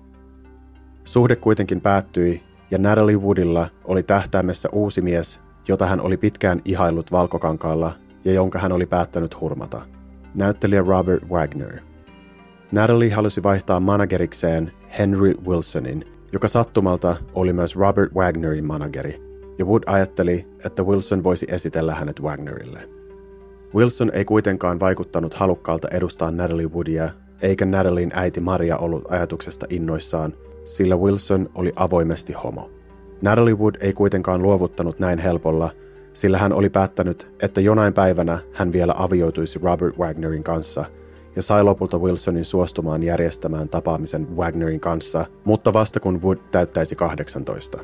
Suhde 1.08 1.36
kuitenkin 1.36 1.80
päättyi 1.80 2.42
ja 2.70 2.78
Natalie 2.78 3.16
Woodilla 3.16 3.68
oli 3.84 4.02
tähtäimessä 4.02 4.68
uusi 4.72 5.00
mies, 5.00 5.40
jota 5.68 5.86
hän 5.86 6.00
oli 6.00 6.16
pitkään 6.16 6.62
ihaillut 6.64 7.12
valkokankaalla 7.12 7.92
ja 8.24 8.32
jonka 8.32 8.58
hän 8.58 8.72
oli 8.72 8.86
päättänyt 8.86 9.40
hurmata. 9.40 9.82
Näyttelijä 10.34 10.82
Robert 10.82 11.28
Wagner– 11.28 11.80
Natalie 12.72 13.10
halusi 13.10 13.42
vaihtaa 13.42 13.80
managerikseen 13.80 14.72
Henry 14.98 15.34
Wilsonin, 15.46 16.04
joka 16.32 16.48
sattumalta 16.48 17.16
oli 17.34 17.52
myös 17.52 17.76
Robert 17.76 18.14
Wagnerin 18.14 18.66
manageri, 18.66 19.22
ja 19.58 19.64
Wood 19.64 19.82
ajatteli, 19.86 20.46
että 20.64 20.82
Wilson 20.82 21.24
voisi 21.24 21.46
esitellä 21.50 21.94
hänet 21.94 22.20
Wagnerille. 22.20 22.88
Wilson 23.74 24.10
ei 24.14 24.24
kuitenkaan 24.24 24.80
vaikuttanut 24.80 25.34
halukkaalta 25.34 25.88
edustaa 25.90 26.30
Natalie 26.30 26.66
Woodia, 26.66 27.10
eikä 27.42 27.66
Natalien 27.66 28.10
äiti 28.14 28.40
Maria 28.40 28.76
ollut 28.76 29.10
ajatuksesta 29.10 29.66
innoissaan, 29.70 30.34
sillä 30.68 30.96
Wilson 30.96 31.50
oli 31.54 31.72
avoimesti 31.76 32.32
homo. 32.32 32.70
Natalie 33.22 33.54
Wood 33.54 33.74
ei 33.80 33.92
kuitenkaan 33.92 34.42
luovuttanut 34.42 34.98
näin 34.98 35.18
helpolla, 35.18 35.70
sillä 36.12 36.38
hän 36.38 36.52
oli 36.52 36.70
päättänyt, 36.70 37.28
että 37.42 37.60
jonain 37.60 37.94
päivänä 37.94 38.38
hän 38.52 38.72
vielä 38.72 38.94
avioituisi 38.96 39.58
Robert 39.62 39.98
Wagnerin 39.98 40.42
kanssa– 40.42 40.84
ja 41.38 41.42
sai 41.42 41.64
lopulta 41.64 41.98
Wilsonin 41.98 42.44
suostumaan 42.44 43.02
järjestämään 43.02 43.68
tapaamisen 43.68 44.36
Wagnerin 44.36 44.80
kanssa, 44.80 45.26
mutta 45.44 45.72
vasta 45.72 46.00
kun 46.00 46.22
Wood 46.22 46.38
täyttäisi 46.50 46.96
18. 46.96 47.78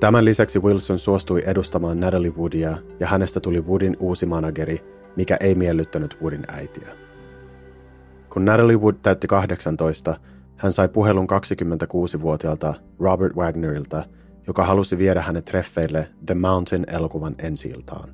Tämän 0.00 0.24
lisäksi 0.24 0.58
Wilson 0.58 0.98
suostui 0.98 1.42
edustamaan 1.46 2.00
Natalie 2.00 2.30
Woodia 2.30 2.76
ja 3.00 3.06
hänestä 3.06 3.40
tuli 3.40 3.60
Woodin 3.60 3.96
uusi 4.00 4.26
manageri, 4.26 4.84
mikä 5.16 5.36
ei 5.40 5.54
miellyttänyt 5.54 6.16
Woodin 6.22 6.44
äitiä. 6.48 6.88
Kun 8.32 8.44
Natalie 8.44 8.76
Wood 8.76 8.96
täytti 9.02 9.26
18, 9.26 10.16
hän 10.60 10.72
sai 10.72 10.88
puhelun 10.88 11.26
26-vuotiaalta 11.30 12.74
Robert 12.98 13.36
Wagnerilta, 13.36 14.04
joka 14.46 14.64
halusi 14.64 14.98
viedä 14.98 15.22
hänet 15.22 15.44
treffeille 15.44 16.08
The 16.26 16.34
Mountain-elokuvan 16.34 17.34
ensi 17.38 17.72
-iltaan. 17.72 18.08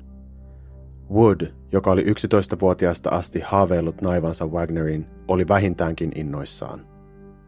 Wood, 1.11 1.41
joka 1.71 1.91
oli 1.91 2.03
11-vuotiaasta 2.03 3.09
asti 3.09 3.39
haaveillut 3.39 4.01
naivansa 4.01 4.45
Wagnerin, 4.45 5.05
oli 5.27 5.47
vähintäänkin 5.47 6.11
innoissaan. 6.15 6.87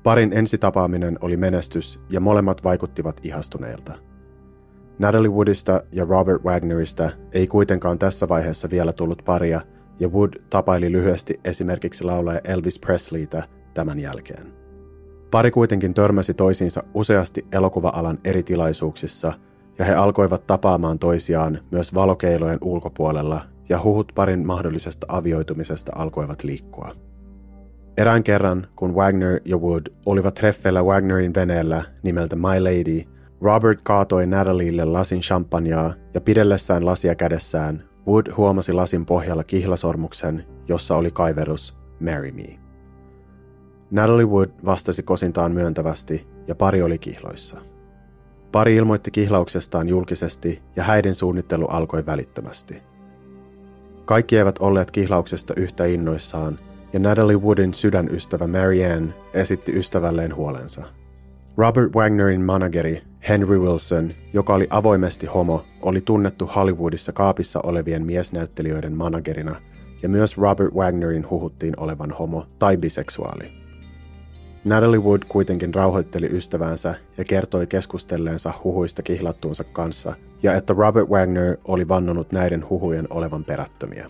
Parin 0.04 0.34
ensitapaaminen 0.34 1.18
oli 1.22 1.38
menestys 1.38 2.00
ja 2.10 2.20
molemmat 2.20 2.64
vaikuttivat 2.64 3.20
ihastuneilta. 3.24 3.94
Natalie 5.00 5.32
Woodista 5.32 5.84
ja 5.92 6.06
Robert 6.06 6.44
Wagnerista 6.44 7.10
ei 7.32 7.48
kuitenkaan 7.48 8.00
tässä 8.00 8.30
vaiheessa 8.30 8.70
vielä 8.70 8.94
tullut 8.94 9.22
paria, 9.26 9.62
ja 10.00 10.08
Wood 10.08 10.34
tapaili 10.50 10.92
lyhyesti 10.92 11.40
esimerkiksi 11.44 12.04
laulaja 12.04 12.42
Elvis 12.44 12.80
Presleytä 12.80 13.44
tämän 13.74 14.00
jälkeen. 14.00 14.59
Pari 15.32 15.52
kuitenkin 15.52 15.94
törmäsi 15.94 16.34
toisiinsa 16.34 16.84
useasti 16.94 17.46
elokuva-alan 17.52 18.18
eri 18.24 18.44
tilaisuuksissa– 18.44 19.34
ja 19.80 19.86
he 19.86 19.94
alkoivat 19.94 20.48
tapaamaan 20.48 21.00
toisiaan 21.00 21.60
myös 21.72 21.94
valokeilojen 21.94 22.60
ulkopuolella 22.62 23.42
ja 23.70 23.84
huhut 23.84 24.12
parin 24.16 24.48
mahdollisesta 24.48 25.08
avioitumisesta 25.10 25.92
alkoivat 25.96 26.44
liikkua. 26.44 26.92
Erään 27.98 28.24
kerran, 28.24 28.68
kun 28.76 28.96
Wagner 28.96 29.40
ja 29.46 29.58
Wood 29.58 29.82
olivat 30.06 30.34
treffeillä 30.34 30.84
Wagnerin 30.84 31.34
veneellä 31.34 31.84
nimeltä 32.04 32.36
My 32.36 32.60
Lady, 32.60 33.02
Robert 33.42 33.80
kaatoi 33.84 34.28
Natalielle 34.28 34.86
lasin 34.86 35.20
champagnea 35.20 35.94
ja 36.14 36.22
pidellessään 36.22 36.86
lasia 36.86 37.16
kädessään 37.16 37.84
Wood 38.08 38.26
huomasi 38.38 38.74
lasin 38.74 39.06
pohjalla 39.06 39.44
kihlasormuksen, 39.44 40.46
jossa 40.68 40.96
oli 40.96 41.12
kaiverus 41.12 41.78
Marry 42.00 42.32
Me. 42.32 42.69
Natalie 43.92 44.26
Wood 44.26 44.50
vastasi 44.66 45.04
kosintaan 45.04 45.52
myöntävästi 45.52 46.28
ja 46.48 46.56
pari 46.56 46.82
oli 46.82 46.98
kihloissa. 46.98 47.58
Pari 48.52 48.76
ilmoitti 48.76 49.12
kihlauksestaan 49.12 49.90
julkisesti 49.90 50.62
ja 50.76 50.84
häiden 50.84 51.14
suunnittelu 51.14 51.66
alkoi 51.66 52.06
välittömästi. 52.06 52.82
Kaikki 54.06 54.38
eivät 54.38 54.60
olleet 54.60 54.92
kihlauksesta 54.92 55.54
yhtä 55.58 55.86
innoissaan, 55.86 56.60
ja 56.94 57.00
Natalie 57.00 57.38
Woodin 57.38 57.74
sydänystävä 57.74 58.48
Marianne 58.48 59.14
esitti 59.34 59.80
ystävälleen 59.80 60.36
huolensa. 60.36 60.84
Robert 61.58 61.96
Wagnerin 61.96 62.42
manageri 62.42 63.02
Henry 63.30 63.60
Wilson, 63.60 64.12
joka 64.34 64.54
oli 64.54 64.68
avoimesti 64.70 65.26
homo, 65.26 65.66
oli 65.82 66.02
tunnettu 66.02 66.50
Hollywoodissa 66.56 67.12
kaapissa 67.12 67.60
olevien 67.64 68.06
miesnäyttelijöiden 68.06 68.94
managerina, 68.94 69.56
ja 70.02 70.10
myös 70.10 70.38
Robert 70.38 70.74
Wagnerin 70.74 71.30
huhuttiin 71.30 71.80
olevan 71.80 72.12
homo 72.12 72.46
tai 72.60 72.78
biseksuaali. 72.78 73.60
Natalie 74.64 75.00
Wood 75.00 75.22
kuitenkin 75.28 75.74
rauhoitteli 75.74 76.30
ystävänsä 76.32 76.96
ja 77.18 77.24
kertoi 77.26 77.68
keskustelleensa 77.68 78.54
huhuista 78.64 79.04
kihlattuunsa 79.04 79.64
kanssa 79.64 80.14
ja 80.44 80.54
että 80.54 80.74
Robert 80.74 81.10
Wagner 81.10 81.58
oli 81.66 81.88
vannonut 81.88 82.32
näiden 82.32 82.70
huhujen 82.70 83.08
olevan 83.10 83.44
perättömiä. 83.46 84.10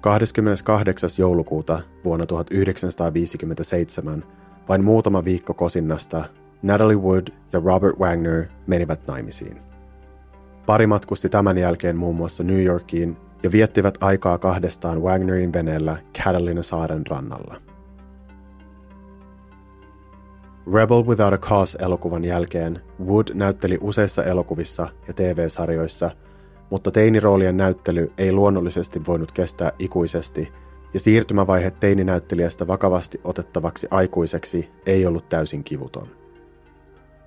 28. 0.00 1.10
joulukuuta 1.18 1.80
vuonna 2.04 2.26
1957, 2.26 4.24
vain 4.68 4.84
muutama 4.84 5.24
viikko 5.24 5.54
kosinnasta, 5.54 6.24
Natalie 6.62 6.96
Wood 6.96 7.26
ja 7.52 7.60
Robert 7.64 7.98
Wagner 7.98 8.44
menivät 8.66 9.06
naimisiin. 9.06 9.60
Pari 10.66 10.86
matkusti 10.86 11.28
tämän 11.28 11.58
jälkeen 11.58 11.96
muun 11.96 12.16
muassa 12.16 12.44
New 12.44 12.64
Yorkiin 12.64 13.16
ja 13.42 13.52
viettivät 13.52 13.98
aikaa 14.00 14.38
kahdestaan 14.38 15.02
Wagnerin 15.02 15.52
veneellä 15.52 15.96
Catalina 16.18 16.62
saaren 16.62 17.06
rannalla. 17.06 17.71
Rebel 20.66 21.06
Without 21.06 21.34
a 21.34 21.38
Cause-elokuvan 21.38 22.24
jälkeen 22.24 22.80
Wood 23.06 23.28
näytteli 23.34 23.78
useissa 23.80 24.24
elokuvissa 24.24 24.88
ja 25.08 25.14
TV-sarjoissa, 25.14 26.10
mutta 26.70 26.90
teiniroolien 26.90 27.56
näyttely 27.56 28.12
ei 28.18 28.32
luonnollisesti 28.32 29.06
voinut 29.06 29.32
kestää 29.32 29.72
ikuisesti, 29.78 30.52
ja 30.94 31.00
siirtymävaihe 31.00 31.70
teininäyttelijästä 31.70 32.66
vakavasti 32.66 33.20
otettavaksi 33.24 33.86
aikuiseksi 33.90 34.70
ei 34.86 35.06
ollut 35.06 35.28
täysin 35.28 35.64
kivuton. 35.64 36.08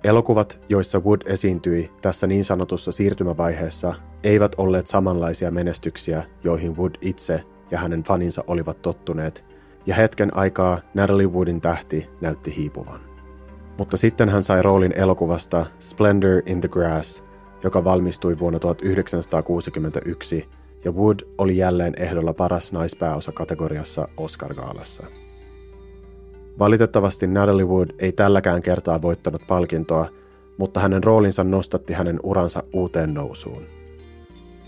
Elokuvat, 0.04 0.60
joissa 0.68 1.00
Wood 1.00 1.20
esiintyi 1.26 1.90
tässä 2.02 2.26
niin 2.26 2.44
sanotussa 2.44 2.92
siirtymävaiheessa, 2.92 3.94
eivät 4.24 4.52
olleet 4.56 4.86
samanlaisia 4.86 5.50
menestyksiä, 5.50 6.22
joihin 6.44 6.76
Wood 6.76 6.94
itse 7.00 7.44
ja 7.70 7.78
hänen 7.78 8.02
faninsa 8.02 8.44
olivat 8.46 8.82
tottuneet, 8.82 9.44
ja 9.86 9.94
hetken 9.94 10.36
aikaa 10.36 10.80
Natalie 10.94 11.26
Woodin 11.26 11.60
tähti 11.60 12.08
näytti 12.20 12.56
hiipuvan. 12.56 13.05
Mutta 13.78 13.96
sitten 13.96 14.28
hän 14.28 14.42
sai 14.42 14.62
roolin 14.62 14.92
elokuvasta 14.96 15.66
Splendor 15.78 16.42
in 16.46 16.60
the 16.60 16.68
Grass, 16.68 17.24
joka 17.64 17.84
valmistui 17.84 18.38
vuonna 18.38 18.58
1961, 18.58 20.48
ja 20.84 20.92
Wood 20.92 21.20
oli 21.38 21.56
jälleen 21.56 21.94
ehdolla 21.96 22.32
paras 22.32 22.72
naispääosa 22.72 23.32
kategoriassa 23.32 24.08
Oscar-gaalassa. 24.16 25.06
Valitettavasti 26.58 27.26
Natalie 27.26 27.64
Wood 27.64 27.88
ei 27.98 28.12
tälläkään 28.12 28.62
kertaa 28.62 29.02
voittanut 29.02 29.42
palkintoa, 29.46 30.08
mutta 30.58 30.80
hänen 30.80 31.04
roolinsa 31.04 31.44
nostatti 31.44 31.92
hänen 31.92 32.20
uransa 32.22 32.62
uuteen 32.72 33.14
nousuun. 33.14 33.62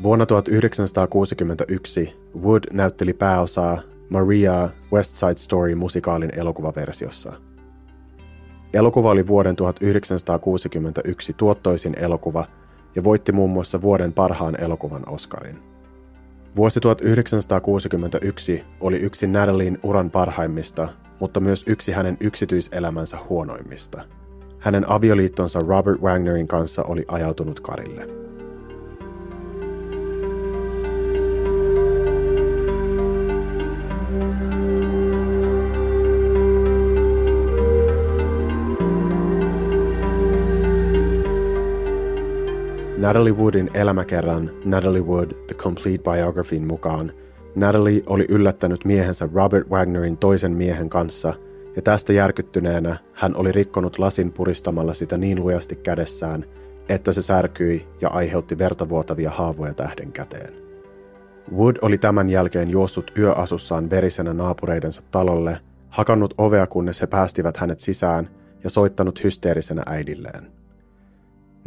Vuonna 0.03 0.27
1961 0.27 2.15
Wood 2.43 2.63
näytteli 2.73 3.13
pääosaa 3.13 3.79
Maria 4.09 4.69
West 4.93 5.17
Side 5.17 5.37
Story 5.37 5.75
musikaalin 5.75 6.39
elokuvaversiossa. 6.39 7.48
Elokuva 8.73 9.11
oli 9.11 9.27
vuoden 9.27 9.57
1961 9.57 11.33
tuottoisin 11.33 11.95
elokuva 11.99 12.45
ja 12.95 13.05
voitti 13.05 13.33
muun 13.33 13.51
muassa 13.51 13.83
vuoden 13.83 14.13
parhaan 14.13 14.61
elokuvan 14.61 15.09
Oscarin. 15.09 15.59
Vuosi 16.57 16.81
1961 16.81 18.65
oli 18.81 18.97
yksi 18.97 19.27
Natalien 19.27 19.79
uran 19.83 20.11
parhaimmista 20.11 20.89
mutta 21.21 21.41
myös 21.41 21.65
yksi 21.67 21.93
hänen 21.93 22.17
yksityiselämänsä 22.21 23.19
huonoimmista. 23.29 24.05
Hänen 24.59 24.91
avioliittonsa 24.91 25.61
Robert 25.61 26.01
Wagnerin 26.01 26.49
kanssa 26.49 26.83
oli 26.83 27.05
ajautunut 27.09 27.61
karille. 27.61 28.28
Natalie 43.01 43.33
Woodin 43.33 43.71
elämäkerran 43.75 44.51
Natalie 44.65 45.03
Wood 45.03 45.31
The 45.47 45.55
Complete 45.55 46.11
Biographyin 46.11 46.67
mukaan– 46.67 47.13
Natalie 47.59 48.03
oli 48.07 48.27
yllättänyt 48.29 48.85
miehensä 48.85 49.29
Robert 49.35 49.71
Wagnerin 49.71 50.17
toisen 50.17 50.53
miehen 50.53 50.89
kanssa, 50.89 51.35
ja 51.77 51.83
tästä 51.83 52.13
järkyttyneenä 52.13 52.97
hän 53.13 53.37
oli 53.37 53.53
rikkonut 53.53 53.99
lasin 53.99 54.33
puristamalla 54.33 54.95
sitä 54.95 55.19
niin 55.19 55.43
lujasti 55.43 55.77
kädessään, 55.77 56.45
että 56.89 57.13
se 57.13 57.23
särkyi 57.23 57.89
ja 58.01 58.09
aiheutti 58.09 58.59
vertavuotavia 58.59 59.31
haavoja 59.31 59.75
tähden 59.75 60.13
käteen. 60.13 60.55
Wood 61.57 61.77
oli 61.83 61.99
tämän 61.99 62.29
jälkeen 62.29 62.71
juossut 62.71 63.13
yöasussaan 63.19 63.91
verisenä 63.91 64.33
naapureidensa 64.33 65.03
talolle, 65.11 65.59
hakannut 65.89 66.35
ovea 66.39 66.67
kunnes 66.67 67.01
he 67.01 67.07
päästivät 67.07 67.57
hänet 67.57 67.81
sisään 67.81 68.31
ja 68.65 68.71
soittanut 68.71 69.25
hysteerisenä 69.25 69.83
äidilleen. 69.87 70.58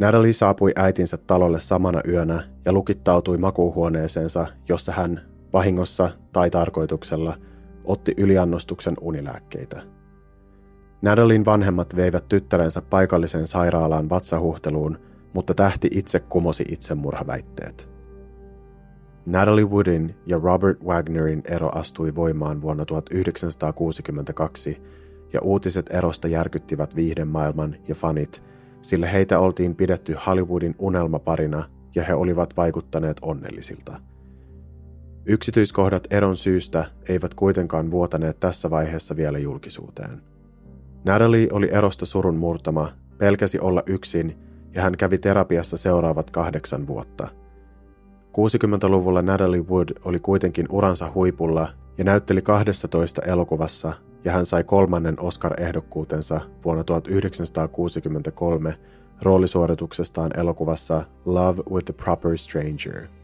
Natalie 0.02 0.32
saapui 0.32 0.72
äitinsä 0.76 1.16
talolle 1.16 1.60
samana 1.60 2.00
yönä 2.08 2.42
ja 2.64 2.72
lukittautui 2.72 3.38
makuuhuoneeseensa, 3.38 4.46
jossa 4.68 4.92
hän 4.92 5.20
vahingossa 5.52 6.10
tai 6.32 6.50
tarkoituksella 6.50 7.36
otti 7.84 8.14
yliannostuksen 8.16 8.94
unilääkkeitä. 9.00 9.82
Nadalin 11.02 11.44
vanhemmat 11.44 11.96
veivät 11.96 12.28
tyttärensä 12.28 12.82
paikalliseen 12.90 13.46
sairaalaan 13.46 14.10
vatsahuhteluun, 14.10 14.98
mutta 15.32 15.54
tähti 15.54 15.88
itse 15.90 16.20
kumosi 16.20 16.64
itsemurhaväitteet. 16.68 17.90
Natalie 19.26 19.64
Woodin 19.64 20.14
ja 20.26 20.38
Robert 20.42 20.84
Wagnerin 20.84 21.42
ero 21.44 21.68
astui 21.74 22.14
voimaan 22.14 22.62
vuonna 22.62 22.84
1962, 22.84 24.82
ja 25.32 25.40
uutiset 25.40 25.86
erosta 25.90 26.28
järkyttivät 26.28 26.96
viihdemaailman 26.96 27.76
ja 27.88 27.94
fanit, 27.94 28.51
sillä 28.82 29.06
heitä 29.06 29.38
oltiin 29.38 29.74
pidetty 29.74 30.16
Hollywoodin 30.26 30.74
unelmaparina 30.78 31.64
ja 31.94 32.04
he 32.04 32.14
olivat 32.14 32.56
vaikuttaneet 32.56 33.16
onnellisilta– 33.22 34.00
Yksityiskohdat 35.26 36.06
eron 36.10 36.36
syystä 36.36 36.84
eivät 37.08 37.34
kuitenkaan 37.34 37.90
vuotaneet 37.90 38.40
tässä 38.40 38.70
vaiheessa 38.70 39.16
vielä 39.16 39.38
julkisuuteen. 39.38 40.22
Natalie 41.04 41.48
oli 41.52 41.68
erosta 41.72 42.06
surun 42.06 42.36
murtama, 42.36 42.92
pelkäsi 43.18 43.58
olla 43.60 43.82
yksin 43.86 44.38
ja 44.74 44.82
hän 44.82 44.96
kävi 44.96 45.18
terapiassa 45.18 45.76
seuraavat 45.76 46.30
kahdeksan 46.30 46.86
vuotta. 46.86 47.28
60-luvulla 48.28 49.22
Natalie 49.22 49.60
Wood 49.60 49.88
oli 50.04 50.20
kuitenkin 50.20 50.66
uransa 50.70 51.12
huipulla 51.14 51.68
ja 51.98 52.04
näytteli 52.04 52.42
12 52.42 53.22
elokuvassa 53.22 53.92
ja 54.24 54.32
hän 54.32 54.46
sai 54.46 54.64
kolmannen 54.64 55.20
Oscar-ehdokkuutensa 55.20 56.40
vuonna 56.64 56.84
1963 56.84 58.78
roolisuorituksestaan 59.22 60.38
elokuvassa 60.38 61.04
Love 61.24 61.62
with 61.70 61.84
the 61.84 61.94
Proper 62.04 62.38
Stranger– 62.38 63.06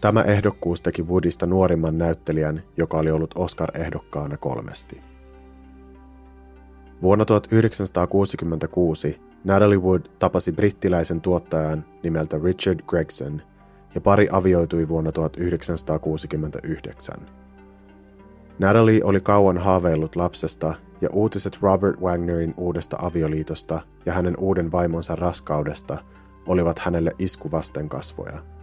Tämä 0.00 0.22
ehdokkuus 0.22 0.80
teki 0.80 1.02
Woodista 1.02 1.46
nuorimman 1.46 1.98
näyttelijän, 1.98 2.62
joka 2.76 2.98
oli 2.98 3.10
ollut 3.10 3.34
Oscar-ehdokkaana 3.34 4.36
kolmesti. 4.36 5.00
Vuonna 7.02 7.24
1966 7.24 9.20
Natalie 9.44 9.78
Wood 9.78 10.02
tapasi 10.18 10.52
brittiläisen 10.52 11.20
tuottajan 11.20 11.84
nimeltä 12.02 12.40
Richard 12.44 12.80
Gregson 12.86 13.42
ja 13.94 14.00
pari 14.00 14.28
avioitui 14.32 14.88
vuonna 14.88 15.12
1969. 15.12 17.16
Natalie 18.58 19.04
oli 19.04 19.20
kauan 19.20 19.58
haaveillut 19.58 20.16
lapsesta 20.16 20.74
ja 21.00 21.08
uutiset 21.12 21.58
Robert 21.62 22.00
Wagnerin 22.00 22.54
uudesta 22.56 22.96
avioliitosta 23.02 23.80
ja 24.06 24.12
hänen 24.12 24.34
uuden 24.38 24.72
vaimonsa 24.72 25.16
raskaudesta 25.16 25.98
olivat 26.46 26.78
hänelle 26.78 27.12
iskuvasten 27.18 27.88
kasvoja– 27.88 28.38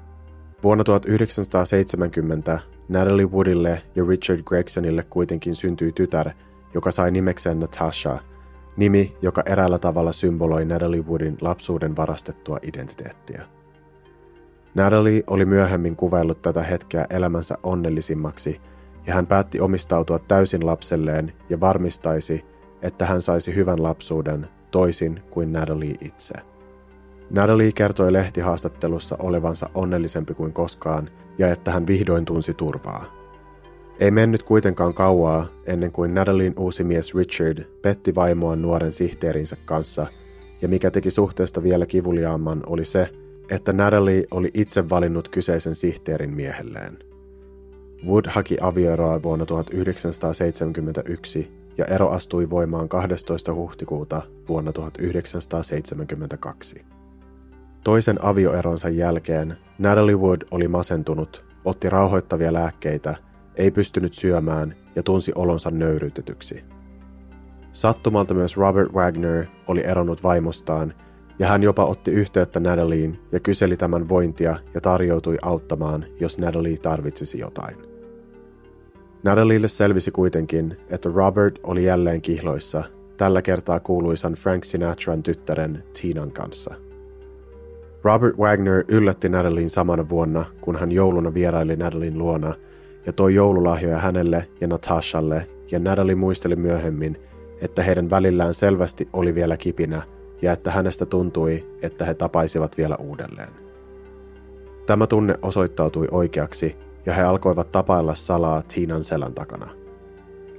Vuonna 0.63 0.83
1970 0.83 2.59
Natalie 2.89 3.25
Woodille 3.25 3.81
ja 3.95 4.05
Richard 4.07 4.41
Gregsonille 4.43 5.03
kuitenkin 5.03 5.55
syntyi 5.55 5.91
tytär, 5.91 6.29
joka 6.73 6.91
sai 6.91 7.11
nimekseen 7.11 7.59
Natasha, 7.59 8.19
nimi, 8.77 9.17
joka 9.21 9.43
eräällä 9.45 9.79
tavalla 9.79 10.11
symboloi 10.11 10.65
Natalie 10.65 11.01
Woodin 11.01 11.37
lapsuuden 11.41 11.95
varastettua 11.95 12.57
identiteettiä. 12.61 13.45
Natalie 14.75 15.23
oli 15.27 15.45
myöhemmin 15.45 15.95
kuvaillut 15.95 16.41
tätä 16.41 16.63
hetkeä 16.63 17.05
elämänsä 17.09 17.55
onnellisimmaksi, 17.63 18.61
ja 19.07 19.13
hän 19.13 19.27
päätti 19.27 19.59
omistautua 19.59 20.19
täysin 20.19 20.65
lapselleen 20.65 21.33
ja 21.49 21.59
varmistaisi, 21.59 22.45
että 22.81 23.05
hän 23.05 23.21
saisi 23.21 23.55
hyvän 23.55 23.83
lapsuuden 23.83 24.47
toisin 24.71 25.19
kuin 25.29 25.53
Natalie 25.53 25.95
itse. 26.01 26.33
Natalie 27.29 27.71
kertoi 27.71 28.13
lehtihaastattelussa 28.13 29.15
olevansa 29.19 29.69
onnellisempi 29.73 30.33
kuin 30.33 30.53
koskaan 30.53 31.09
ja 31.37 31.51
että 31.51 31.71
hän 31.71 31.87
vihdoin 31.87 32.25
tunsi 32.25 32.53
turvaa. 32.53 33.05
Ei 33.99 34.11
mennyt 34.11 34.43
kuitenkaan 34.43 34.93
kauaa 34.93 35.45
ennen 35.65 35.91
kuin 35.91 36.13
Natalien 36.13 36.53
uusi 36.57 36.83
mies 36.83 37.15
Richard 37.15 37.63
petti 37.81 38.15
vaimoaan 38.15 38.61
nuoren 38.61 38.91
sihteerinsä 38.91 39.55
kanssa, 39.65 40.07
ja 40.61 40.67
mikä 40.67 40.91
teki 40.91 41.09
suhteesta 41.09 41.63
vielä 41.63 41.85
kivuliaamman 41.85 42.63
oli 42.65 42.85
se, 42.85 43.09
että 43.49 43.73
Natalie 43.73 44.23
oli 44.31 44.49
itse 44.53 44.89
valinnut 44.89 45.27
kyseisen 45.27 45.75
sihteerin 45.75 46.33
miehelleen. 46.33 47.12
Wood 48.07 48.25
haki 48.29 48.57
avioeroa 48.61 49.23
vuonna 49.23 49.45
1971 49.45 51.51
ja 51.77 51.85
ero 51.85 52.09
astui 52.09 52.49
voimaan 52.49 52.89
12. 52.89 53.53
huhtikuuta 53.53 54.21
vuonna 54.49 54.73
1972. 54.73 56.85
Toisen 57.83 58.25
avioeronsa 58.25 58.89
jälkeen 58.89 59.57
Natalie 59.77 60.15
Wood 60.15 60.41
oli 60.51 60.67
masentunut, 60.67 61.45
otti 61.65 61.89
rauhoittavia 61.89 62.53
lääkkeitä 62.53 63.15
ei 63.55 63.71
pystynyt 63.71 64.13
syömään 64.13 64.75
ja 64.95 65.03
tunsi 65.03 65.31
olonsa 65.35 65.71
nöyryytetyksi. 65.71 66.63
Sattumalta 67.71 68.33
myös 68.33 68.57
Robert 68.57 68.93
Wagner 68.93 69.45
oli 69.67 69.85
eronnut 69.85 70.23
vaimostaan 70.23 70.93
ja 71.39 71.47
hän 71.47 71.63
jopa 71.63 71.85
otti 71.85 72.11
yhteyttä 72.11 72.59
Natalien 72.59 73.19
ja 73.31 73.39
kyseli 73.39 73.77
tämän 73.77 74.09
vointia 74.09 74.55
ja 74.73 74.81
tarjoutui 74.81 75.37
auttamaan, 75.41 76.05
jos 76.19 76.37
Natalie 76.37 76.77
tarvitsisi 76.77 77.39
jotain. 77.39 77.92
Natalielle 79.23 79.67
selvisi 79.67 80.11
kuitenkin, 80.11 80.77
että 80.89 81.09
Robert 81.13 81.59
oli 81.63 81.85
jälleen 81.85 82.21
kihloissa, 82.21 82.83
tällä 83.17 83.41
kertaa 83.41 83.79
kuuluisan 83.79 84.33
Frank 84.33 84.63
Sinatran 84.63 85.23
tyttären 85.23 85.83
Tinan 86.01 86.31
kanssa. 86.31 86.73
Robert 88.03 88.37
Wagner 88.37 88.83
yllätti 88.87 89.29
Natalien 89.29 89.69
samana 89.69 90.09
vuonna, 90.09 90.45
kun 90.61 90.75
hän 90.75 90.91
jouluna 90.91 91.33
vieraili 91.33 91.75
Natalien 91.75 92.17
luona 92.17 92.55
ja 93.05 93.13
toi 93.13 93.35
joululahjoja 93.35 93.97
hänelle 93.97 94.47
ja 94.61 94.67
Natashalle, 94.67 95.47
ja 95.71 95.79
Natalie 95.79 96.15
muisteli 96.15 96.55
myöhemmin, 96.55 97.17
että 97.61 97.83
heidän 97.83 98.09
välillään 98.09 98.53
selvästi 98.53 99.07
oli 99.13 99.35
vielä 99.35 99.57
kipinä 99.57 100.01
ja 100.41 100.51
että 100.51 100.71
hänestä 100.71 101.05
tuntui, 101.05 101.65
että 101.81 102.05
he 102.05 102.13
tapaisivat 102.13 102.77
vielä 102.77 102.95
uudelleen. 102.95 103.49
Tämä 104.85 105.07
tunne 105.07 105.35
osoittautui 105.41 106.07
oikeaksi 106.11 106.75
ja 107.05 107.13
he 107.13 107.23
alkoivat 107.23 107.71
tapailla 107.71 108.15
salaa 108.15 108.61
Tiinan 108.61 109.03
selän 109.03 109.33
takana. 109.33 109.67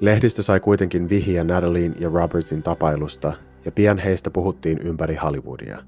Lehdistö 0.00 0.42
sai 0.42 0.60
kuitenkin 0.60 1.08
vihiä 1.08 1.44
Natalien 1.44 1.96
ja 2.00 2.08
Robertin 2.08 2.62
tapailusta 2.62 3.32
ja 3.64 3.72
pian 3.72 3.98
heistä 3.98 4.30
puhuttiin 4.30 4.78
ympäri 4.78 5.16
Hollywoodia. 5.16 5.78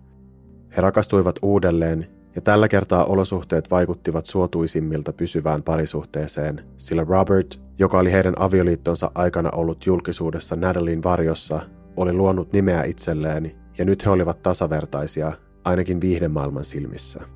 He 0.77 0.83
rakastuivat 0.83 1.39
uudelleen 1.43 2.07
ja 2.35 2.43
tällä 2.43 2.69
kertaa 2.69 3.05
olosuhteet 3.05 3.71
vaikuttivat 3.71 4.27
suotuisimmilta 4.27 5.13
pysyvään 5.13 5.63
parisuhteeseen, 5.63 6.65
sillä 6.77 7.05
Robert, 7.09 7.61
joka 7.79 7.99
oli 7.99 8.13
heidän 8.13 8.35
avioliittonsa 8.39 9.11
aikana 9.15 9.51
ollut 9.51 9.87
julkisuudessa 9.87 10.57
Natalien 10.57 11.03
varjossa, 11.03 11.61
oli 11.97 12.13
luonut 12.13 12.53
nimeä 12.53 12.85
itselleen 12.85 13.53
ja 13.79 13.85
nyt 13.85 14.07
he 14.07 14.11
olivat 14.11 14.43
tasavertaisia, 14.43 15.33
ainakin 15.65 16.01
viihdemaailman 16.01 16.65
silmissä. 16.65 17.36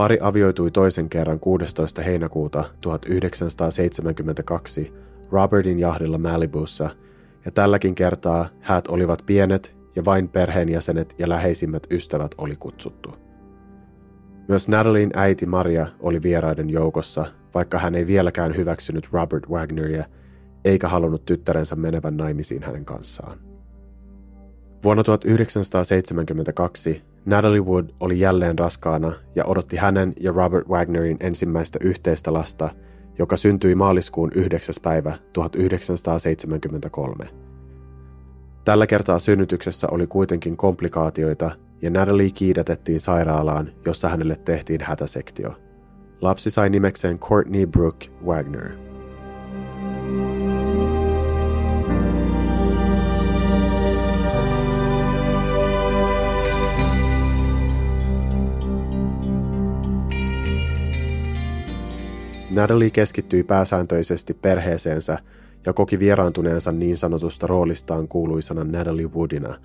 Pari 0.00 0.18
avioitui 0.20 0.70
toisen 0.70 1.08
kerran 1.08 1.40
16. 1.40 2.02
heinäkuuta 2.02 2.64
1972 2.80 4.92
Robertin 5.30 5.78
jahdilla 5.78 6.18
Malibussa, 6.18 6.90
ja 7.44 7.50
tälläkin 7.50 7.94
kertaa 7.94 8.48
häät 8.60 8.88
olivat 8.88 9.22
pienet 9.26 9.76
ja 9.96 10.04
vain 10.04 10.28
perheenjäsenet 10.28 11.14
ja 11.18 11.28
läheisimmät 11.28 11.86
ystävät 11.90 12.34
oli 12.38 12.56
kutsuttu. 12.56 13.14
Myös 14.48 14.68
Natalien 14.68 15.10
äiti 15.14 15.46
Maria 15.46 15.86
oli 16.00 16.22
vieraiden 16.22 16.70
joukossa, 16.70 17.24
vaikka 17.54 17.78
hän 17.78 17.94
ei 17.94 18.06
vieläkään 18.06 18.56
hyväksynyt 18.56 19.08
Robert 19.12 19.48
Wagneria 19.48 20.04
eikä 20.64 20.88
halunnut 20.88 21.24
tyttärensä 21.24 21.76
menevän 21.76 22.16
naimisiin 22.16 22.62
hänen 22.62 22.84
kanssaan. 22.84 23.38
Vuonna 24.84 25.04
1972 25.04 27.02
Natalie 27.26 27.60
Wood 27.60 27.84
oli 28.00 28.20
jälleen 28.20 28.58
raskaana 28.58 29.12
ja 29.34 29.44
odotti 29.44 29.76
hänen 29.76 30.12
ja 30.20 30.32
Robert 30.32 30.68
Wagnerin 30.68 31.16
ensimmäistä 31.20 31.78
yhteistä 31.82 32.32
lasta, 32.32 32.70
joka 33.18 33.36
syntyi 33.36 33.74
maaliskuun 33.74 34.30
9. 34.34 34.74
päivä 34.82 35.18
1973. 35.32 37.28
Tällä 38.64 38.86
kertaa 38.86 39.18
synnytyksessä 39.18 39.88
oli 39.90 40.06
kuitenkin 40.06 40.56
komplikaatioita 40.56 41.50
ja 41.82 41.90
Natalie 41.90 42.30
kiidätettiin 42.30 43.00
sairaalaan, 43.00 43.72
jossa 43.86 44.08
hänelle 44.08 44.36
tehtiin 44.36 44.80
hätäsektio. 44.80 45.54
Lapsi 46.20 46.50
sai 46.50 46.70
nimekseen 46.70 47.18
Courtney 47.18 47.66
Brooke 47.66 48.06
Wagner. 48.24 48.89
Natalie 62.60 62.90
keskittyi 62.90 63.42
pääsääntöisesti 63.42 64.34
perheeseensä 64.34 65.18
ja 65.66 65.72
koki 65.72 65.98
vieraantuneensa 65.98 66.72
niin 66.72 66.98
sanotusta 66.98 67.46
roolistaan 67.46 68.08
kuuluisana 68.08 68.64
Natalie 68.64 69.06
Woodina, 69.06 69.58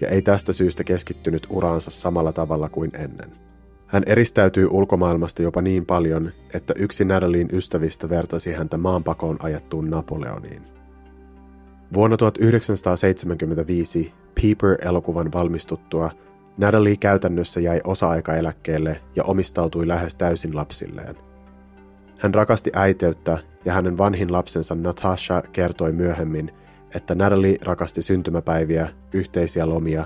ja 0.00 0.08
ei 0.08 0.22
tästä 0.22 0.52
syystä 0.52 0.84
keskittynyt 0.84 1.46
uraansa 1.50 1.90
samalla 1.90 2.32
tavalla 2.32 2.68
kuin 2.68 2.90
ennen. 2.94 3.32
Hän 3.86 4.02
eristäytyi 4.06 4.66
ulkomaailmasta 4.66 5.42
jopa 5.42 5.62
niin 5.62 5.86
paljon, 5.86 6.32
että 6.54 6.74
yksi 6.76 7.04
Natalien 7.04 7.48
ystävistä 7.52 8.08
vertasi 8.08 8.52
häntä 8.52 8.76
maanpakoon 8.76 9.36
ajattuun 9.42 9.90
Napoleoniin. 9.90 10.62
Vuonna 11.94 12.16
1975 12.16 14.12
Peeper-elokuvan 14.34 15.32
valmistuttua 15.32 16.10
Natalie 16.58 16.96
käytännössä 16.96 17.60
jäi 17.60 17.80
osa-aikaeläkkeelle 17.84 19.00
ja 19.16 19.24
omistautui 19.24 19.88
lähes 19.88 20.14
täysin 20.14 20.56
lapsilleen. 20.56 21.27
Hän 22.18 22.34
rakasti 22.34 22.70
äiteyttä 22.74 23.38
ja 23.64 23.72
hänen 23.72 23.98
vanhin 23.98 24.32
lapsensa 24.32 24.74
Natasha 24.74 25.42
kertoi 25.52 25.92
myöhemmin, 25.92 26.52
että 26.94 27.14
Natalie 27.14 27.56
rakasti 27.62 28.02
syntymäpäiviä, 28.02 28.88
yhteisiä 29.12 29.68
lomia 29.68 30.04